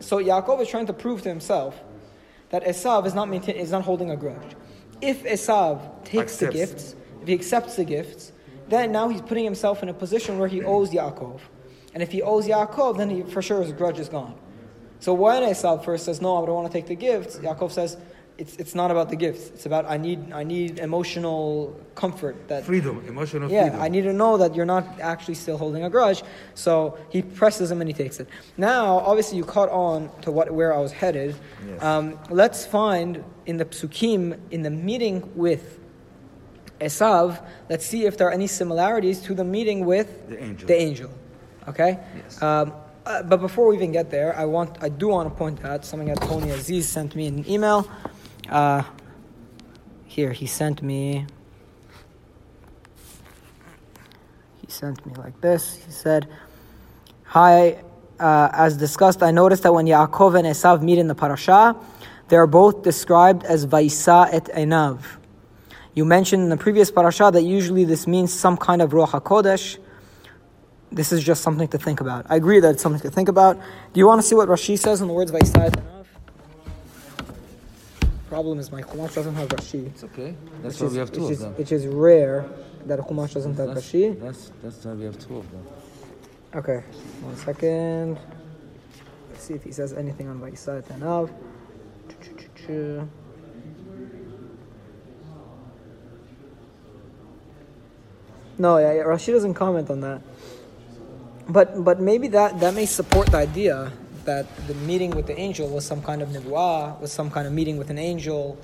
So 0.00 0.18
Yaakov 0.18 0.60
is 0.60 0.68
trying 0.68 0.86
to 0.86 0.92
prove 0.92 1.22
to 1.22 1.28
himself 1.28 1.72
that 2.50 2.64
Esav 2.64 3.06
is 3.06 3.14
not 3.14 3.28
maintain, 3.28 3.56
is 3.56 3.70
not 3.70 3.82
holding 3.82 4.10
a 4.10 4.16
grudge. 4.16 4.52
If 5.00 5.24
Esav 5.24 5.95
takes 6.06 6.36
the 6.38 6.48
gifts, 6.48 6.96
if 7.22 7.28
he 7.28 7.34
accepts 7.34 7.76
the 7.76 7.84
gifts, 7.84 8.32
then 8.68 8.92
now 8.92 9.08
he's 9.08 9.20
putting 9.22 9.44
himself 9.44 9.82
in 9.82 9.88
a 9.88 9.94
position 9.94 10.38
where 10.38 10.48
he 10.48 10.62
owes 10.62 10.90
Yaakov. 10.90 11.40
And 11.94 12.02
if 12.02 12.12
he 12.12 12.22
owes 12.22 12.46
Yaakov, 12.46 12.98
then 12.98 13.10
he, 13.10 13.22
for 13.22 13.42
sure 13.42 13.62
his 13.62 13.72
grudge 13.72 13.98
is 13.98 14.08
gone. 14.08 14.38
So 14.98 15.14
when 15.14 15.42
Esav 15.42 15.84
first 15.84 16.04
says, 16.04 16.20
No, 16.20 16.42
I 16.42 16.46
don't 16.46 16.54
want 16.54 16.66
to 16.66 16.72
take 16.72 16.86
the 16.86 16.94
gifts, 16.94 17.36
Yaakov 17.36 17.70
says, 17.70 17.96
it's, 18.38 18.56
it's 18.56 18.74
not 18.74 18.90
about 18.90 19.08
the 19.08 19.16
gifts. 19.16 19.48
It's 19.48 19.66
about 19.66 19.86
I 19.86 19.96
need 19.96 20.32
I 20.32 20.44
need 20.44 20.78
emotional 20.78 21.78
comfort 21.94 22.48
that 22.48 22.64
Freedom, 22.64 23.02
emotional 23.08 23.50
yeah, 23.50 23.62
freedom. 23.62 23.80
I 23.80 23.88
need 23.88 24.02
to 24.02 24.12
know 24.12 24.36
that 24.36 24.54
you're 24.54 24.66
not 24.66 25.00
actually 25.00 25.34
still 25.34 25.56
holding 25.56 25.84
a 25.84 25.90
grudge. 25.90 26.22
So 26.54 26.98
he 27.08 27.22
presses 27.22 27.70
him 27.70 27.80
and 27.80 27.88
he 27.88 27.94
takes 27.94 28.20
it. 28.20 28.28
Now, 28.56 28.98
obviously, 28.98 29.38
you 29.38 29.44
caught 29.44 29.70
on 29.70 30.10
to 30.20 30.30
what 30.30 30.50
where 30.50 30.74
I 30.74 30.78
was 30.78 30.92
headed. 30.92 31.34
Yes. 31.66 31.82
Um, 31.82 32.18
let's 32.28 32.66
find 32.66 33.24
in 33.46 33.56
the 33.56 33.64
psukim 33.64 34.38
in 34.50 34.62
the 34.62 34.70
meeting 34.70 35.32
with 35.34 35.80
Esav. 36.80 37.44
Let's 37.68 37.86
see 37.86 38.04
if 38.06 38.16
there 38.16 38.28
are 38.28 38.32
any 38.32 38.46
similarities 38.46 39.20
to 39.22 39.34
the 39.34 39.44
meeting 39.44 39.84
with 39.84 40.28
The 40.28 40.42
angel. 40.42 40.68
The 40.68 40.80
angel. 40.80 41.10
Okay. 41.68 41.98
Yes. 42.16 42.42
Um, 42.42 42.72
uh, 43.04 43.22
but 43.22 43.40
before 43.40 43.68
we 43.68 43.76
even 43.76 43.92
get 43.92 44.10
there, 44.10 44.36
I 44.36 44.44
want 44.44 44.82
I 44.82 44.88
do 44.88 45.08
want 45.08 45.28
to 45.28 45.34
point 45.34 45.64
out 45.64 45.84
something 45.84 46.08
that 46.08 46.20
Tony 46.22 46.50
Aziz 46.50 46.88
sent 46.88 47.14
me 47.14 47.26
in 47.26 47.38
an 47.38 47.48
email. 47.48 47.88
Uh, 48.48 48.82
here 50.06 50.32
he 50.32 50.46
sent 50.46 50.82
me. 50.82 51.26
He 54.60 54.66
sent 54.68 55.04
me 55.06 55.12
like 55.14 55.40
this. 55.40 55.76
He 55.76 55.92
said, 55.92 56.28
Hi, 57.24 57.82
uh, 58.18 58.48
as 58.52 58.76
discussed, 58.76 59.22
I 59.22 59.30
noticed 59.30 59.62
that 59.62 59.72
when 59.74 59.86
Yaakov 59.86 60.36
and 60.38 60.46
Esav 60.46 60.82
meet 60.82 60.98
in 60.98 61.06
the 61.06 61.14
parasha, 61.14 61.76
they 62.28 62.36
are 62.36 62.46
both 62.46 62.82
described 62.82 63.44
as 63.44 63.66
Vaisa 63.66 64.28
et 64.32 64.46
Enav. 64.46 65.00
You 65.96 66.04
mentioned 66.04 66.42
in 66.42 66.50
the 66.50 66.58
previous 66.58 66.90
parasha 66.90 67.30
that 67.32 67.40
usually 67.40 67.84
this 67.84 68.06
means 68.06 68.30
some 68.30 68.58
kind 68.58 68.82
of 68.82 68.90
Ruach 68.90 69.18
HaKodesh. 69.18 69.78
This 70.92 71.10
is 71.10 71.24
just 71.24 71.42
something 71.42 71.68
to 71.68 71.78
think 71.78 72.02
about. 72.02 72.26
I 72.28 72.36
agree 72.36 72.60
that 72.60 72.74
it's 72.74 72.82
something 72.82 73.00
to 73.00 73.10
think 73.10 73.30
about. 73.30 73.56
Do 73.94 73.98
you 73.98 74.06
want 74.06 74.20
to 74.20 74.26
see 74.28 74.34
what 74.34 74.46
Rashi 74.46 74.78
says 74.78 75.00
in 75.00 75.08
the 75.08 75.14
words 75.14 75.30
of 75.30 75.40
Enav? 75.40 76.04
Problem 78.28 78.58
is 78.58 78.70
my 78.70 78.82
Chumash 78.82 79.14
doesn't 79.14 79.34
have 79.36 79.48
Rashi. 79.48 79.86
It's 79.86 80.04
okay. 80.04 80.36
That's 80.62 80.78
why 80.78 80.88
we 80.88 80.98
have 80.98 81.10
two 81.10 81.24
of 81.24 81.30
is, 81.30 81.38
them. 81.40 81.54
Which 81.54 81.72
is 81.72 81.86
rare 81.86 82.44
that 82.84 82.98
a 82.98 83.02
Chumash 83.02 83.32
doesn't 83.32 83.56
have 83.56 83.74
That's, 83.74 83.90
Rashi. 83.90 84.20
that's 84.20 84.52
that's 84.62 84.84
why 84.84 84.92
we 84.92 85.04
have 85.06 85.18
two 85.18 85.38
of 85.38 85.50
them. 85.50 85.66
Okay, 86.56 86.84
one 87.22 87.36
second. 87.36 88.18
Let's 89.30 89.44
see 89.44 89.54
if 89.54 89.64
he 89.64 89.72
says 89.72 89.94
anything 89.94 90.28
on 90.28 90.40
Vayisat 90.40 90.84
Anav. 90.98 91.30
No, 98.58 98.78
yeah, 98.78 98.94
yeah, 98.94 99.02
Rashi 99.02 99.32
doesn't 99.32 99.54
comment 99.54 99.90
on 99.90 100.00
that. 100.00 100.22
But 101.48 101.84
but 101.84 102.00
maybe 102.00 102.28
that, 102.28 102.58
that 102.60 102.74
may 102.74 102.86
support 102.86 103.30
the 103.30 103.38
idea 103.38 103.92
that 104.24 104.46
the 104.66 104.74
meeting 104.74 105.10
with 105.10 105.26
the 105.26 105.38
angel 105.38 105.68
was 105.68 105.84
some 105.84 106.02
kind 106.02 106.22
of 106.22 106.30
nibuah, 106.30 107.00
was 107.00 107.12
some 107.12 107.30
kind 107.30 107.46
of 107.46 107.52
meeting 107.52 107.76
with 107.76 107.90
an 107.90 107.98
angel. 107.98 108.58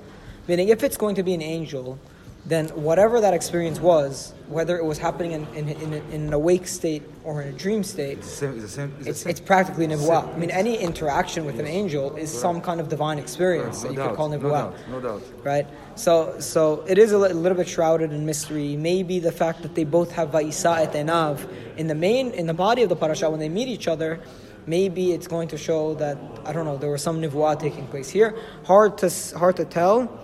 Meaning, 0.49 0.71
if 0.71 0.83
it's 0.83 0.97
going 0.97 1.15
to 1.15 1.23
be 1.23 1.35
an 1.35 1.43
angel, 1.43 1.99
then 2.45 2.69
whatever 2.71 3.21
that 3.21 3.35
experience 3.35 3.79
was, 3.79 4.35
whether 4.49 4.77
it 4.77 4.85
was 4.85 4.99
happening 4.99 5.31
in, 5.33 5.47
in, 5.55 5.69
in, 5.69 5.93
in 5.93 6.23
an 6.27 6.33
awake 6.33 6.67
state 6.67 7.03
or 7.23 7.41
in 7.41 7.49
a 7.49 7.53
dream 7.53 7.85
state, 7.85 8.19
It's 8.19 8.27
same. 8.27 8.59
It's 8.59 8.73
same. 8.73 8.93
It's, 8.99 9.07
it's, 9.09 9.27
it's 9.27 9.41
practically 9.41 9.87
nibuah. 9.87 10.35
I 10.35 10.37
mean, 10.37 10.51
any 10.51 10.77
interaction 10.77 11.45
with 11.45 11.61
an 11.61 11.69
angel 11.69 12.17
is 12.17 12.37
some 12.37 12.61
kind 12.61 12.81
of 12.81 12.89
divine 12.89 13.19
experience 13.19 13.83
no 13.83 13.89
that 13.89 13.91
you 13.95 13.99
doubt, 13.99 14.09
could 14.09 14.17
call 14.17 14.29
no 14.29 14.39
doubt, 14.41 14.75
no 14.91 15.01
doubt. 15.01 15.23
right? 15.45 15.67
So, 15.95 16.39
so 16.41 16.85
it 16.89 16.99
is 16.99 17.13
a 17.13 17.19
li- 17.19 17.33
little 17.33 17.57
bit 17.57 17.69
shrouded 17.69 18.13
in 18.13 18.27
mystery. 18.27 18.77
Maybe 18.77 19.21
the 19.21 19.33
fact 19.33 19.63
that 19.63 19.77
they 19.77 19.85
both 19.85 20.11
have 20.13 20.33
Va'isa 20.33 20.79
et 20.79 20.93
Enav 20.95 21.49
in 21.77 21.87
the 21.87 21.95
main, 21.95 22.33
in 22.33 22.47
the 22.47 22.55
body 22.55 22.83
of 22.83 22.89
the 22.89 22.97
parasha 22.97 23.31
when 23.31 23.39
they 23.39 23.49
meet 23.49 23.69
each 23.69 23.87
other, 23.87 24.21
maybe 24.67 25.13
it's 25.13 25.29
going 25.29 25.47
to 25.49 25.57
show 25.57 25.95
that 25.95 26.19
I 26.45 26.53
don't 26.53 26.65
know 26.65 26.77
there 26.77 26.91
was 26.91 27.03
some 27.03 27.23
nivuah 27.23 27.59
taking 27.59 27.87
place 27.87 28.11
here. 28.11 28.35
Hard 28.65 28.99
to 28.99 29.11
hard 29.39 29.57
to 29.57 29.65
tell. 29.65 30.19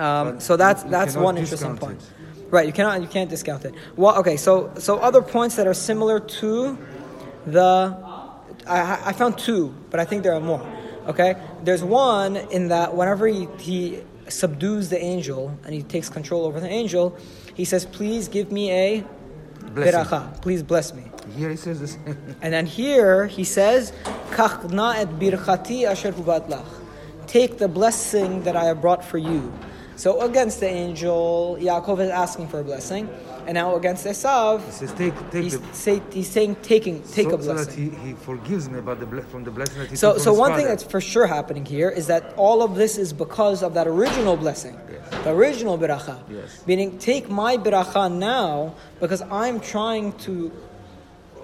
Um, 0.00 0.40
so 0.40 0.56
that's 0.56 0.82
that's 0.84 1.14
one 1.16 1.36
interesting 1.36 1.76
point. 1.76 2.00
it. 2.00 2.50
Right, 2.50 2.66
you 2.66 2.72
cannot 2.72 3.00
you 3.02 3.06
can't 3.08 3.30
discount 3.30 3.64
it. 3.64 3.74
Well, 3.96 4.16
okay, 4.18 4.36
so 4.36 4.72
so 4.78 4.98
other 4.98 5.22
points 5.22 5.56
that 5.56 5.66
are 5.66 5.74
similar 5.74 6.18
to 6.40 6.78
the 7.46 7.96
I, 8.66 9.10
I 9.10 9.12
found 9.12 9.38
two, 9.38 9.74
but 9.90 10.00
I 10.00 10.04
think 10.04 10.22
there 10.22 10.34
are 10.34 10.40
more. 10.40 10.64
Okay, 11.06 11.34
there's 11.64 11.82
one 11.82 12.36
in 12.36 12.68
that 12.68 12.94
whenever 12.94 13.26
he, 13.26 13.48
he 13.58 14.02
subdues 14.28 14.88
the 14.90 15.02
angel 15.02 15.56
and 15.64 15.74
he 15.74 15.82
takes 15.82 16.08
control 16.08 16.44
over 16.44 16.60
the 16.60 16.68
angel, 16.68 17.16
he 17.54 17.64
says, 17.64 17.84
"Please 17.84 18.28
give 18.28 18.52
me 18.52 18.70
a 18.70 19.04
beracha. 19.74 20.40
Please 20.40 20.62
bless 20.62 20.94
me." 20.94 21.04
Here 21.36 21.50
he 21.50 21.56
says 21.56 21.80
this. 21.80 21.96
And 22.42 22.52
then 22.52 22.66
here 22.66 23.26
he 23.26 23.44
says, 23.44 23.92
"Kach 24.30 24.70
na 24.70 24.92
et 24.92 25.08
birchati 25.18 25.84
asher 25.84 26.12
hubat 26.12 26.48
lach." 26.48 26.66
Take 27.26 27.58
the 27.58 27.68
blessing 27.68 28.42
that 28.42 28.56
I 28.56 28.64
have 28.64 28.80
brought 28.80 29.04
for 29.04 29.18
you. 29.18 29.52
So 30.00 30.22
against 30.22 30.60
the 30.60 30.66
angel, 30.66 31.58
Yaakov 31.60 32.00
is 32.00 32.08
asking 32.08 32.48
for 32.48 32.60
a 32.60 32.64
blessing, 32.64 33.06
and 33.46 33.52
now 33.52 33.76
against 33.76 34.06
Esav, 34.06 34.64
he 34.64 34.72
says, 34.72 34.92
take, 34.94 35.12
take 35.30 35.44
he's, 35.44 35.60
the. 35.60 35.74
say, 35.74 36.00
he's 36.10 36.30
saying 36.30 36.56
taking 36.62 37.02
take 37.02 37.28
so, 37.28 37.36
a 37.36 37.42
so 37.42 37.52
blessing. 37.52 37.90
that 37.90 37.98
he, 37.98 38.08
he 38.08 38.12
forgives 38.14 38.70
me 38.70 38.78
about 38.78 38.98
the 38.98 39.04
ble- 39.04 39.20
from 39.24 39.44
the 39.44 39.50
blessing 39.50 39.78
that 39.80 39.90
he 39.90 39.96
So, 39.96 40.16
so 40.16 40.32
one 40.32 40.54
thing 40.54 40.64
that's 40.64 40.82
for 40.82 41.02
sure 41.02 41.26
happening 41.26 41.66
here 41.66 41.90
is 41.90 42.06
that 42.06 42.32
all 42.38 42.62
of 42.62 42.76
this 42.76 42.96
is 42.96 43.12
because 43.12 43.62
of 43.62 43.74
that 43.74 43.86
original 43.86 44.38
blessing, 44.38 44.74
Yes. 44.90 45.24
the 45.24 45.32
original 45.34 45.76
beracha. 45.76 46.18
Yes. 46.30 46.66
Meaning, 46.66 46.96
take 46.98 47.28
my 47.28 47.58
beracha 47.58 48.10
now 48.10 48.74
because 49.00 49.20
I'm 49.20 49.60
trying 49.60 50.14
to 50.20 50.50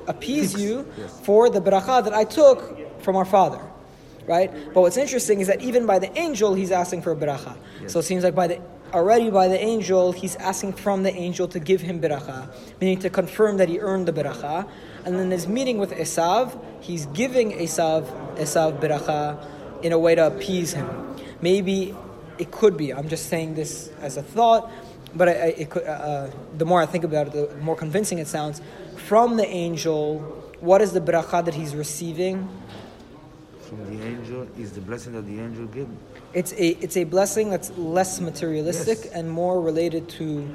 appease 0.06 0.52
Fix, 0.52 0.62
you 0.64 0.90
yes. 0.96 1.20
for 1.26 1.50
the 1.50 1.60
beracha 1.60 2.02
that 2.04 2.14
I 2.14 2.24
took 2.24 3.02
from 3.02 3.16
our 3.16 3.26
father, 3.26 3.60
right? 4.26 4.52
But 4.74 4.80
what's 4.80 4.96
interesting 4.96 5.40
is 5.40 5.46
that 5.46 5.62
even 5.62 5.86
by 5.86 5.98
the 5.98 6.16
angel, 6.18 6.54
he's 6.54 6.70
asking 6.70 7.02
for 7.02 7.12
a 7.12 7.16
beracha. 7.16 7.56
Yes. 7.80 7.92
So 7.92 8.00
it 8.00 8.04
seems 8.04 8.24
like 8.24 8.34
by 8.34 8.46
the 8.48 8.60
already 8.92 9.30
by 9.30 9.48
the 9.48 9.60
angel, 9.60 10.12
he's 10.12 10.36
asking 10.36 10.72
from 10.74 11.02
the 11.02 11.12
angel 11.12 11.48
to 11.48 11.58
give 11.58 11.80
him 11.80 12.00
beracha, 12.00 12.48
meaning 12.80 12.98
to 13.00 13.10
confirm 13.10 13.56
that 13.58 13.68
he 13.68 13.78
earned 13.80 14.06
the 14.06 14.12
beracha. 14.12 14.68
And 15.04 15.18
then 15.18 15.30
his 15.30 15.46
meeting 15.46 15.78
with 15.78 15.92
Esav, 15.92 16.58
he's 16.80 17.06
giving 17.06 17.52
Esav 17.52 18.06
Esav 18.36 18.80
beracha 18.80 19.44
in 19.82 19.92
a 19.92 19.98
way 19.98 20.14
to 20.14 20.26
appease 20.26 20.72
him. 20.72 21.16
Maybe 21.40 21.94
it 22.38 22.50
could 22.50 22.76
be. 22.76 22.92
I'm 22.92 23.08
just 23.08 23.26
saying 23.26 23.54
this 23.54 23.90
as 24.00 24.16
a 24.16 24.22
thought, 24.22 24.70
but 25.14 25.28
I, 25.28 25.32
I, 25.32 25.46
it 25.58 25.70
could, 25.70 25.84
uh, 25.84 25.90
uh, 25.90 26.30
the 26.56 26.64
more 26.64 26.80
I 26.80 26.86
think 26.86 27.04
about 27.04 27.28
it, 27.28 27.32
the 27.32 27.56
more 27.56 27.76
convincing 27.76 28.18
it 28.18 28.26
sounds. 28.26 28.60
From 28.96 29.36
the 29.36 29.46
angel, 29.46 30.20
what 30.60 30.82
is 30.82 30.92
the 30.92 31.00
beracha 31.00 31.44
that 31.44 31.54
he's 31.54 31.74
receiving? 31.74 32.48
From 33.68 33.84
the 33.98 34.04
angel 34.06 34.46
is 34.58 34.72
the 34.72 34.80
blessing 34.80 35.12
that 35.14 35.22
the 35.26 35.40
angel 35.40 35.66
gave. 35.66 35.88
It's 36.32 36.52
a 36.52 36.68
it's 36.84 36.96
a 36.96 37.04
blessing 37.04 37.50
that's 37.50 37.70
less 37.76 38.20
materialistic 38.20 38.98
Yes. 39.04 39.12
and 39.12 39.30
more 39.30 39.60
related 39.60 40.08
to 40.20 40.48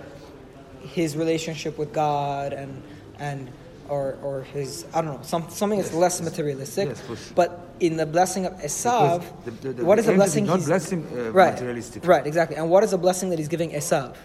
his 0.82 1.16
relationship 1.18 1.78
with 1.78 1.92
God 1.94 2.54
and 2.54 2.82
and 3.20 3.50
or 3.90 4.18
or 4.24 4.44
his 4.44 4.86
I 4.94 5.02
don't 5.02 5.16
know 5.16 5.20
some, 5.24 5.50
something 5.50 5.80
that's 5.80 5.94
less 5.94 6.22
materialistic. 6.22 6.88
Yes, 6.90 7.02
for 7.02 7.16
sure. 7.18 7.34
But 7.36 7.50
in 7.82 7.98
the 7.98 8.06
blessing 8.06 8.46
of 8.46 8.54
Esav, 8.62 9.24
the- 9.44 9.52
the- 9.52 9.74
the- 9.74 9.86
what 9.86 10.00
is 10.00 10.06
the 10.06 10.14
blessing? 10.14 10.46
not 10.46 10.58
he's- 10.60 10.68
bless 10.68 10.94
uh, 10.94 10.98
right, 11.34 11.56
materialistically. 11.56 12.08
right, 12.08 12.26
exactly. 12.26 12.56
And 12.58 12.70
what 12.70 12.84
is 12.84 12.92
the 12.92 12.98
blessing 12.98 13.30
that 13.32 13.40
he's 13.40 13.48
giving 13.50 13.72
Esav? 13.72 14.16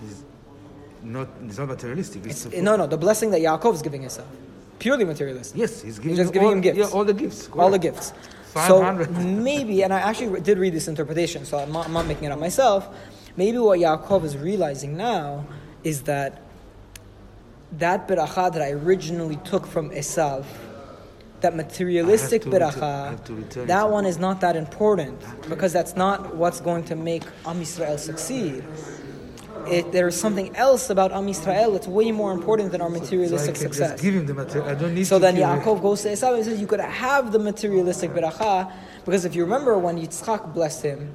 He's 0.00 0.22
not, 1.04 1.28
it's 1.46 1.58
not 1.58 1.68
materialistic. 1.68 2.26
It's 2.26 2.46
It's, 2.46 2.56
no, 2.56 2.74
no, 2.76 2.86
the 2.86 2.96
blessing 2.96 3.30
that 3.32 3.40
Yaakov 3.42 3.74
is 3.74 3.82
giving 3.82 4.02
Esav, 4.04 4.24
purely 4.82 5.04
materialistic. 5.04 5.56
Yes, 5.56 5.80
he's 5.80 5.98
giving, 5.98 6.16
just 6.16 6.32
giving 6.32 6.48
all, 6.48 6.54
him 6.54 6.60
gifts. 6.60 6.78
Yeah, 6.78 6.86
all 6.86 7.04
the 7.04 7.14
gifts. 7.14 7.48
all 7.52 7.70
the 7.70 7.78
correct. 7.78 7.96
gifts. 7.96 8.12
So 8.66 8.92
maybe, 9.12 9.82
and 9.82 9.94
I 9.94 10.00
actually 10.00 10.40
did 10.40 10.58
read 10.58 10.74
this 10.74 10.88
interpretation, 10.88 11.44
so 11.44 11.58
I'm 11.58 11.72
not, 11.72 11.86
I'm 11.86 11.92
not 11.92 12.06
making 12.06 12.24
it 12.24 12.32
up 12.32 12.38
myself. 12.40 12.88
Maybe 13.36 13.58
what 13.58 13.78
Yaakov 13.78 14.24
is 14.24 14.36
realizing 14.36 14.96
now 14.96 15.46
is 15.84 16.02
that 16.02 16.42
that 17.78 18.08
beracha 18.08 18.52
that 18.52 18.60
I 18.60 18.72
originally 18.72 19.36
took 19.44 19.66
from 19.66 19.90
Esav, 19.90 20.44
that 21.40 21.56
materialistic 21.56 22.46
I 22.46 22.50
have 22.50 22.50
to 22.50 22.58
return- 22.58 22.62
I 22.62 22.70
beracha, 22.72 23.10
have 23.10 23.24
to 23.24 23.34
return 23.34 23.66
that 23.68 23.90
one 23.90 24.04
is 24.04 24.18
not 24.18 24.40
that 24.40 24.56
important 24.56 25.18
because 25.48 25.72
that's 25.72 25.96
not 25.96 26.34
what's 26.36 26.60
going 26.60 26.84
to 26.84 26.96
make 26.96 27.22
Am 27.46 27.60
Yisrael 27.60 27.98
succeed. 27.98 28.64
It, 29.68 29.92
there 29.92 30.08
is 30.08 30.18
something 30.18 30.54
else 30.56 30.90
about 30.90 31.12
Am 31.12 31.26
Yisrael 31.26 31.72
that's 31.72 31.86
way 31.86 32.10
more 32.12 32.32
important 32.32 32.72
than 32.72 32.80
our 32.80 32.90
So 32.90 32.96
I 32.96 32.98
materialistic 33.00 33.56
success. 33.56 33.90
just 33.92 34.02
give 34.02 34.14
him 34.14 34.26
the 34.26 34.34
material. 34.34 34.68
I 34.70 34.74
don't 34.74 34.94
need 34.94 35.06
So 35.06 35.18
then 35.18 35.36
Yaakov 35.36 35.80
goes 35.82 36.02
to 36.02 36.12
Esau 36.12 36.34
and 36.34 36.44
says, 36.44 36.60
You 36.60 36.66
could 36.66 36.80
have 36.80 37.32
the 37.32 37.38
materialistic 37.38 38.10
beracha, 38.12 38.72
because 39.04 39.24
if 39.24 39.34
you 39.34 39.42
remember 39.44 39.78
when 39.78 39.98
Yitzchak 39.98 40.52
blessed 40.54 40.82
him, 40.82 41.14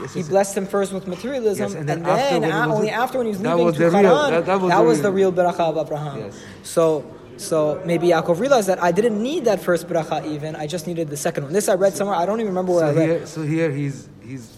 Yes, 0.00 0.12
he 0.12 0.20
yes, 0.20 0.28
blessed 0.28 0.56
him 0.58 0.66
first 0.66 0.92
with 0.92 1.06
materialism, 1.06 1.62
Yes, 1.68 1.74
and 1.74 1.80
and 1.80 1.88
then, 1.88 2.02
then 2.02 2.10
after 2.12 2.40
when 2.40 2.44
a- 2.52 2.68
was- 2.68 2.76
only 2.76 2.90
after 2.90 3.18
when 3.18 3.26
he 3.26 3.32
was 3.32 3.40
leaving 3.40 3.64
was 3.64 3.76
to 3.76 3.90
Haran, 3.90 4.30
that- 4.44 4.46
that 4.46 4.84
was 4.84 4.98
the 4.98 5.04
the 5.04 5.12
real 5.12 5.32
beracha 5.32 5.60
of 5.60 5.78
Abraham. 5.78 6.30
So, 6.62 7.04
so 7.38 7.80
maybe 7.86 8.08
Yaakov 8.08 8.38
realized 8.40 8.68
that 8.68 8.82
I 8.82 8.92
didn't 8.92 9.22
need 9.22 9.44
that 9.46 9.60
first 9.62 9.88
beracha 9.88 10.26
even, 10.26 10.54
I 10.56 10.66
just 10.66 10.86
needed 10.86 11.08
the 11.08 11.16
second 11.16 11.44
one. 11.44 11.52
This 11.54 11.68
I 11.68 11.74
read 11.74 11.94
somewhere, 11.94 12.16
I 12.16 12.26
don't 12.26 12.40
even 12.40 12.48
remember 12.52 12.72
where 12.74 12.84
I 12.84 12.92
so 12.92 12.98
read. 12.98 13.08
here, 13.08 13.26
so 13.26 13.42
here 13.42 13.70
he's 13.70 14.08
he's 14.20 14.55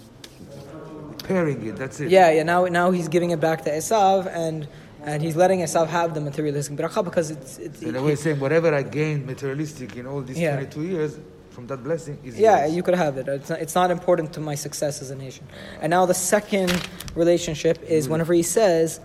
pairing 1.29 1.61
it. 1.67 1.77
That's 1.77 2.01
it. 2.01 2.11
Yeah, 2.11 2.31
yeah. 2.31 2.43
Now, 2.43 2.64
now 2.81 2.91
he's 2.91 3.09
giving 3.09 3.31
it 3.31 3.41
back 3.41 3.59
to 3.67 3.71
Esav, 3.71 4.27
and 4.45 4.67
and 5.03 5.23
he's 5.23 5.37
letting 5.37 5.61
Esav 5.61 5.87
have 5.99 6.14
the 6.14 6.21
materialistic 6.21 6.77
beracha 6.77 7.05
because 7.05 7.31
it's, 7.31 7.59
it's 7.59 7.83
In 7.83 7.95
a 7.97 8.03
way, 8.03 8.17
saying 8.17 8.41
whatever 8.41 8.75
I 8.75 8.83
gained 8.83 9.27
materialistic 9.27 9.97
in 9.97 10.07
all 10.07 10.23
these 10.23 10.38
Yeah. 10.38 10.57
22 10.57 10.83
years 10.83 11.19
from 11.51 11.67
that 11.69 11.85
blessing 11.85 12.19
is 12.25 12.38
Yeah, 12.38 12.64
yours. 12.64 12.77
you 12.77 12.83
could 12.83 12.99
have 13.05 13.17
it. 13.17 13.29
It's 13.29 13.51
not, 13.51 13.61
it's 13.61 13.75
not 13.75 13.91
important 13.91 14.33
to 14.35 14.41
my 14.41 14.57
success 14.57 15.01
as 15.01 15.11
a 15.11 15.17
nation. 15.17 15.47
And 15.81 15.91
now 15.91 16.05
the 16.05 16.14
second 16.14 16.73
relationship 17.14 17.77
is 17.85 18.07
mm. 18.07 18.11
whenever 18.12 18.35
he 18.35 18.43
says, 18.43 19.01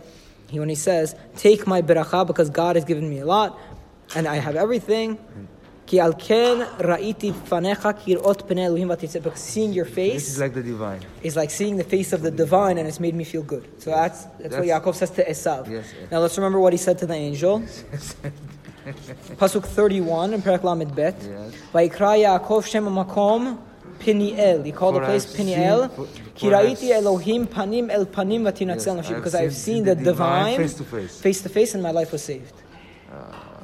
he 0.50 0.60
when 0.60 0.70
he 0.70 0.76
says, 0.76 1.16
"Take 1.36 1.66
my 1.68 1.82
beracha 1.82 2.28
because 2.28 2.50
God 2.50 2.76
has 2.76 2.86
given 2.86 3.10
me 3.10 3.20
a 3.20 3.26
lot, 3.26 3.58
and 4.16 4.28
I 4.28 4.36
have 4.36 4.56
everything." 4.56 5.18
Mm. 5.18 5.48
Ki 5.86 6.00
al 6.00 6.14
ken 6.14 6.60
ra'iti 6.80 7.34
fanecha 7.34 7.94
kirot 7.94 8.50
Elohim. 8.58 8.88
Because 8.88 9.40
seeing 9.40 9.74
your 9.74 9.86
This 9.86 9.94
face 9.96 10.28
is 10.30 10.40
like 10.40 10.54
the 10.54 10.64
divine. 10.64 11.02
is 11.22 11.36
like 11.36 11.50
seeing 11.52 11.76
the 11.78 11.84
face 11.84 12.14
of 12.14 12.22
the 12.22 12.32
divine, 12.32 12.78
and 12.78 12.88
it's 12.88 13.00
made 13.00 13.14
me 13.16 13.24
feel 13.26 13.44
good. 13.44 13.66
So 13.82 13.90
that's 13.92 14.24
that's, 14.24 14.56
what 14.56 14.66
That's- 14.66 14.82
Yaakov 14.86 14.96
says 14.96 15.10
to 15.12 15.26
Esav. 15.26 15.70
Yes, 15.70 15.86
yes. 16.00 16.12
Now 16.12 16.20
let's 16.20 16.38
remember 16.38 16.60
what 16.60 16.74
he 16.74 16.78
said 16.78 16.98
to 17.00 17.06
the 17.06 17.16
angel. 17.16 17.64
Pasuk 19.38 19.66
31 19.66 20.34
in 20.34 20.42
Perak 20.42 20.64
Lamed 20.64 20.94
Bet. 20.96 21.16
Yes. 21.22 21.54
Vayikra 21.74 22.18
Yaakov 22.40 22.66
Shem 22.66 22.86
HaMakom 22.86 23.58
Piniel. 24.00 24.66
He 24.66 24.72
called 24.72 24.96
the 24.96 25.00
place 25.02 25.26
I've 25.34 25.40
Piniel. 25.40 25.92
for- 25.96 26.08
Ki 26.36 26.48
ra'iti 26.48 26.90
Elohim 26.92 27.46
panim 27.48 27.90
el 27.90 28.06
panim 28.06 28.42
vatinatzel. 28.42 29.08
Because 29.16 29.36
I 29.36 29.44
have 29.44 29.56
seen 29.56 29.84
the 29.86 29.96
divine 29.96 30.58
face 30.58 30.74
to 30.76 30.84
face. 30.84 31.20
face 31.22 31.42
to 31.42 31.50
face, 31.50 31.74
and 31.74 31.84
my 31.84 31.92
life 31.92 32.12
was 32.12 32.24
saved. 32.24 32.54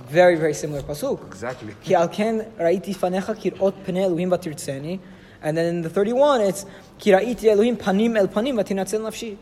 Very, 0.09 0.35
very 0.35 0.55
similar 0.55 0.81
pasuk. 0.81 1.25
Exactly. 1.27 1.75
Ki 1.83 1.93
al 1.93 2.09
ken 2.09 2.51
ra'iti 2.57 2.95
fanecha 2.95 3.35
kirot 3.35 3.73
pnei 3.85 4.03
Elohim 4.03 4.31
vatirtzeni. 4.31 4.99
And 5.41 5.55
then 5.55 5.65
in 5.67 5.81
the 5.81 5.89
31, 5.89 6.41
it's 6.41 6.65
Ki 6.97 7.11
ra'iti 7.11 7.45
Elohim 7.45 7.77
panim 7.77 8.17
el 8.17 8.27
panim 8.27 8.55
vatinatzel 8.55 9.01
nafshi. 9.01 9.37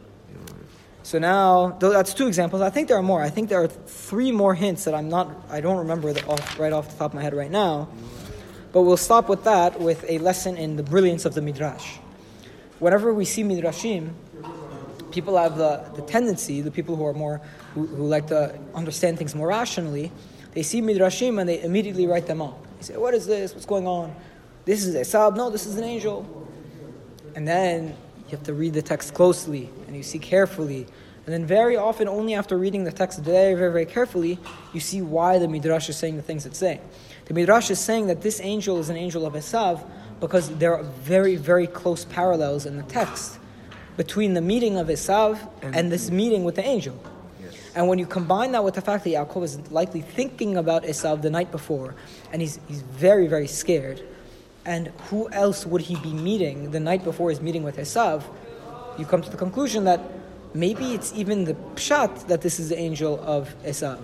So 1.03 1.19
now, 1.19 1.77
that's 1.79 2.13
two 2.13 2.27
examples. 2.27 2.61
I 2.61 2.69
think 2.69 2.89
there 2.89 2.97
are 2.97 3.01
more. 3.01 3.23
I 3.23 3.29
think 3.29 3.47
there 3.47 3.63
are 3.63 3.67
three 3.69 4.33
more 4.33 4.53
hints 4.53 4.83
that 4.83 4.93
I'm 4.93 5.07
not, 5.07 5.29
I 5.49 5.61
don't 5.61 5.77
remember 5.77 6.11
the, 6.11 6.25
off, 6.25 6.59
right 6.59 6.73
off 6.73 6.89
the 6.89 6.97
top 6.97 7.11
of 7.11 7.13
my 7.13 7.21
head 7.21 7.33
right 7.33 7.49
now. 7.49 7.87
But 8.73 8.81
we'll 8.81 8.97
stop 8.97 9.29
with 9.29 9.45
that 9.45 9.79
with 9.79 10.03
a 10.09 10.17
lesson 10.17 10.57
in 10.57 10.75
the 10.75 10.83
brilliance 10.83 11.23
of 11.23 11.33
the 11.33 11.41
midrash. 11.41 11.95
Whenever 12.79 13.13
we 13.13 13.23
see 13.23 13.43
midrashim, 13.43 14.09
people 15.11 15.37
have 15.37 15.57
the, 15.57 15.85
the 15.95 16.01
tendency, 16.01 16.59
the 16.59 16.71
people 16.71 16.97
who 16.97 17.05
are 17.05 17.13
more, 17.13 17.39
who, 17.73 17.87
who 17.87 18.05
like 18.05 18.27
to 18.27 18.59
understand 18.75 19.17
things 19.17 19.33
more 19.33 19.47
rationally, 19.47 20.11
they 20.57 20.63
see 20.63 20.81
midrashim 20.81 21.39
and 21.39 21.47
they 21.47 21.61
immediately 21.61 22.07
write 22.07 22.25
them 22.25 22.41
up. 22.41 22.57
They 22.79 22.85
say, 22.85 22.97
"What 22.97 23.13
is 23.13 23.27
this? 23.27 23.53
What's 23.53 23.67
going 23.67 23.85
on? 23.85 24.15
This 24.65 24.87
is 24.87 24.95
Esav. 24.95 25.35
No, 25.35 25.51
this 25.51 25.67
is 25.67 25.77
an 25.77 25.83
angel." 25.83 26.25
And 27.35 27.47
then 27.47 27.95
you 28.25 28.31
have 28.31 28.41
to 28.45 28.55
read 28.55 28.73
the 28.73 28.81
text 28.81 29.13
closely 29.13 29.69
and 29.85 29.95
you 29.95 30.01
see 30.01 30.17
carefully. 30.17 30.87
And 31.27 31.33
then 31.35 31.45
very 31.45 31.77
often, 31.77 32.07
only 32.07 32.33
after 32.33 32.57
reading 32.57 32.85
the 32.85 32.91
text 32.91 33.19
very, 33.19 33.53
very, 33.53 33.71
very 33.71 33.85
carefully, 33.85 34.39
you 34.73 34.79
see 34.79 34.99
why 34.99 35.37
the 35.37 35.47
midrash 35.47 35.89
is 35.89 35.97
saying 35.97 36.15
the 36.15 36.23
things 36.23 36.47
it's 36.47 36.57
saying. 36.57 36.81
The 37.25 37.35
midrash 37.35 37.69
is 37.69 37.79
saying 37.79 38.07
that 38.07 38.23
this 38.23 38.41
angel 38.41 38.79
is 38.79 38.89
an 38.89 38.97
angel 38.97 39.27
of 39.27 39.33
Esav 39.33 39.85
because 40.19 40.49
there 40.57 40.75
are 40.75 40.81
very, 40.81 41.35
very 41.35 41.67
close 41.67 42.03
parallels 42.03 42.65
in 42.65 42.77
the 42.77 42.83
text 42.97 43.37
between 43.95 44.33
the 44.33 44.41
meeting 44.41 44.79
of 44.79 44.87
Esav 44.87 45.37
and, 45.61 45.75
And- 45.75 45.91
this 45.91 46.09
meeting 46.09 46.43
with 46.43 46.55
the 46.55 46.65
angel. 46.65 46.95
And 47.77 47.87
when 47.87 47.99
you 47.99 48.07
combine 48.07 48.53
that 48.53 48.63
with 48.63 48.73
the 48.73 48.81
fact 48.81 49.03
that 49.03 49.11
Yaakov 49.11 49.43
is 49.43 49.71
likely 49.71 50.01
thinking 50.01 50.57
about 50.57 50.83
Esav 50.83 51.21
the 51.21 51.29
night 51.29 51.51
before, 51.51 51.93
and 52.33 52.41
he's, 52.41 52.59
he's 52.67 52.81
very, 52.81 53.27
very 53.27 53.45
scared, 53.45 54.01
and 54.65 54.87
who 55.09 55.29
else 55.29 55.63
would 55.63 55.81
he 55.81 55.95
be 55.97 56.11
meeting 56.11 56.71
the 56.71 56.79
night 56.79 57.03
before 57.03 57.29
his 57.29 57.39
meeting 57.39 57.61
with 57.61 57.77
Esav, 57.77 58.23
you 58.97 59.05
come 59.05 59.21
to 59.21 59.29
the 59.29 59.37
conclusion 59.37 59.83
that 59.83 60.01
maybe 60.55 60.95
it's 60.95 61.13
even 61.13 61.45
the 61.45 61.53
pshat 61.53 62.25
that 62.25 62.41
this 62.41 62.59
is 62.59 62.69
the 62.69 62.79
angel 62.79 63.19
of 63.23 63.53
Esav. 63.63 64.03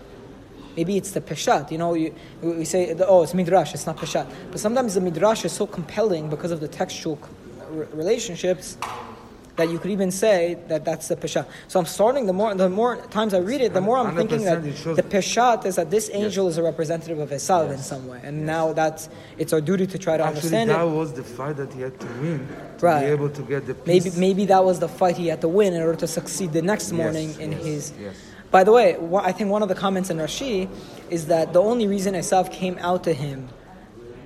Maybe 0.78 0.96
it's 0.96 1.10
the 1.10 1.22
peshat. 1.22 1.72
You 1.72 1.80
know, 1.80 1.96
you, 1.96 2.14
we 2.44 2.66
say, 2.66 2.96
oh, 3.00 3.24
it's 3.24 3.34
midrash, 3.34 3.74
it's 3.74 3.88
not 3.88 3.98
peshat. 3.98 4.32
But 4.52 4.60
sometimes 4.60 4.94
the 4.94 5.02
midrash 5.02 5.46
is 5.46 5.52
so 5.52 5.66
compelling 5.66 6.30
because 6.30 6.52
of 6.52 6.60
the 6.60 6.68
textual 6.68 7.18
relationships 7.72 8.78
that 9.56 9.70
you 9.70 9.78
could 9.78 9.92
even 9.92 10.10
say 10.10 10.58
that 10.68 10.84
that's 10.84 11.08
the 11.10 11.16
peshat. 11.16 11.46
So 11.68 11.80
I'm 11.80 11.86
starting 11.86 12.26
the 12.26 12.34
more 12.34 12.56
the 12.56 12.70
more 12.70 12.98
times 13.12 13.34
I 13.34 13.40
read 13.40 13.62
it, 13.62 13.74
the 13.74 13.82
more 13.82 13.98
I'm 13.98 14.16
thinking 14.16 14.44
that 14.46 14.60
100% 14.64 14.66
it 14.68 14.76
shows- 14.78 14.96
the 14.98 15.04
peshat 15.04 15.66
is 15.66 15.76
that 15.76 15.92
this 15.92 16.10
angel 16.14 16.48
is 16.48 16.58
a 16.58 16.64
representative 16.64 17.20
of 17.20 17.30
Esav 17.30 17.72
in 17.72 17.78
some 17.78 18.08
way, 18.08 18.20
and 18.24 18.46
now 18.46 18.74
that's 18.74 19.10
it's 19.38 19.54
our 19.54 19.62
duty 19.62 19.86
to 19.88 19.98
try 19.98 20.18
to 20.18 20.24
Actually, 20.24 20.38
understand 20.38 20.70
that 20.72 20.82
it. 20.86 20.90
was 20.90 21.14
the 21.14 21.24
fight 21.24 21.58
that 21.58 21.72
he 21.74 21.82
had 21.82 22.00
to 22.00 22.08
win 22.22 22.48
to 22.80 22.86
Right. 22.86 23.06
be 23.06 23.12
able 23.12 23.30
to 23.30 23.42
get 23.44 23.68
the 23.68 23.76
Maybe 23.86 24.10
peace. 24.10 24.18
maybe 24.18 24.46
that 24.46 24.64
was 24.66 24.80
the 24.80 24.88
fight 24.90 25.18
he 25.18 25.28
had 25.28 25.42
to 25.42 25.48
win 25.48 25.74
in 25.74 25.82
order 25.82 25.96
to 26.00 26.08
succeed 26.08 26.52
the 26.54 26.62
next 26.62 26.92
Yes, 26.92 26.98
morning 27.02 27.36
in 27.40 27.52
yes, 27.52 27.64
his. 27.64 27.94
yes. 28.02 28.16
By 28.50 28.64
the 28.64 28.72
way, 28.72 28.98
I 29.18 29.32
think 29.32 29.50
one 29.50 29.64
of 29.64 29.70
the 29.70 29.76
comments 29.76 30.10
in 30.10 30.18
Rashi 30.18 30.68
is 31.10 31.26
that 31.28 31.54
the 31.54 31.62
only 31.62 31.88
reason 31.88 32.14
Esav 32.16 32.52
came 32.52 32.78
out 32.82 33.04
to 33.06 33.14
him 33.14 33.50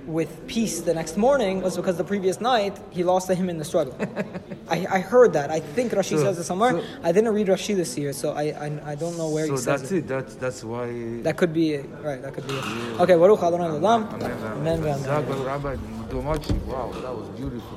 with 0.08 0.46
peace 0.46 0.80
the 0.80 0.94
next 0.94 1.16
morning 1.16 1.60
was 1.60 1.76
because 1.76 1.96
the 1.98 2.04
previous 2.04 2.40
night 2.40 2.74
he 2.90 3.04
lost 3.04 3.26
to 3.28 3.34
him 3.34 3.50
in 3.50 3.58
the 3.58 3.64
struggle. 3.64 3.94
I, 4.68 4.86
I 4.90 5.00
heard 5.00 5.34
that. 5.34 5.50
I 5.50 5.60
think 5.60 5.92
Rashi 5.92 6.16
So- 6.16 6.24
says 6.24 6.38
it 6.38 6.44
somewhere. 6.44 6.72
so- 6.72 6.84
I 7.02 7.12
didn't 7.12 7.32
read 7.34 7.48
Rashi 7.48 7.76
this 7.76 7.96
year, 7.98 8.12
so 8.12 8.32
I 8.32 8.44
I, 8.66 8.68
I 8.92 8.94
don't 8.94 9.16
know 9.18 9.28
where 9.28 9.46
so 9.46 9.52
he 9.52 9.58
says 9.58 9.66
it. 9.66 9.66
So 9.66 9.70
that's 9.70 9.92
it. 9.92 9.96
it. 9.98 10.08
That's 10.08 10.34
that's 10.36 10.60
why. 10.64 10.86
That 11.26 11.36
could 11.36 11.52
be 11.52 11.66
it. 11.74 11.86
right. 12.02 12.20
That 12.22 12.32
could 12.34 12.46
be 12.48 12.54
it. 12.54 12.64
Okay, 13.02 13.16
Baruch 13.22 13.42
Adonai 13.42 13.68
Olam. 13.78 14.00
Amen. 14.14 14.32
Amen. 14.58 14.78
Amen. 14.80 14.98
Zag, 15.00 15.28
Rabbi 15.28 15.76
Wow, 16.10 16.90
that 17.04 17.14
was 17.14 17.28
beautiful. 17.36 17.76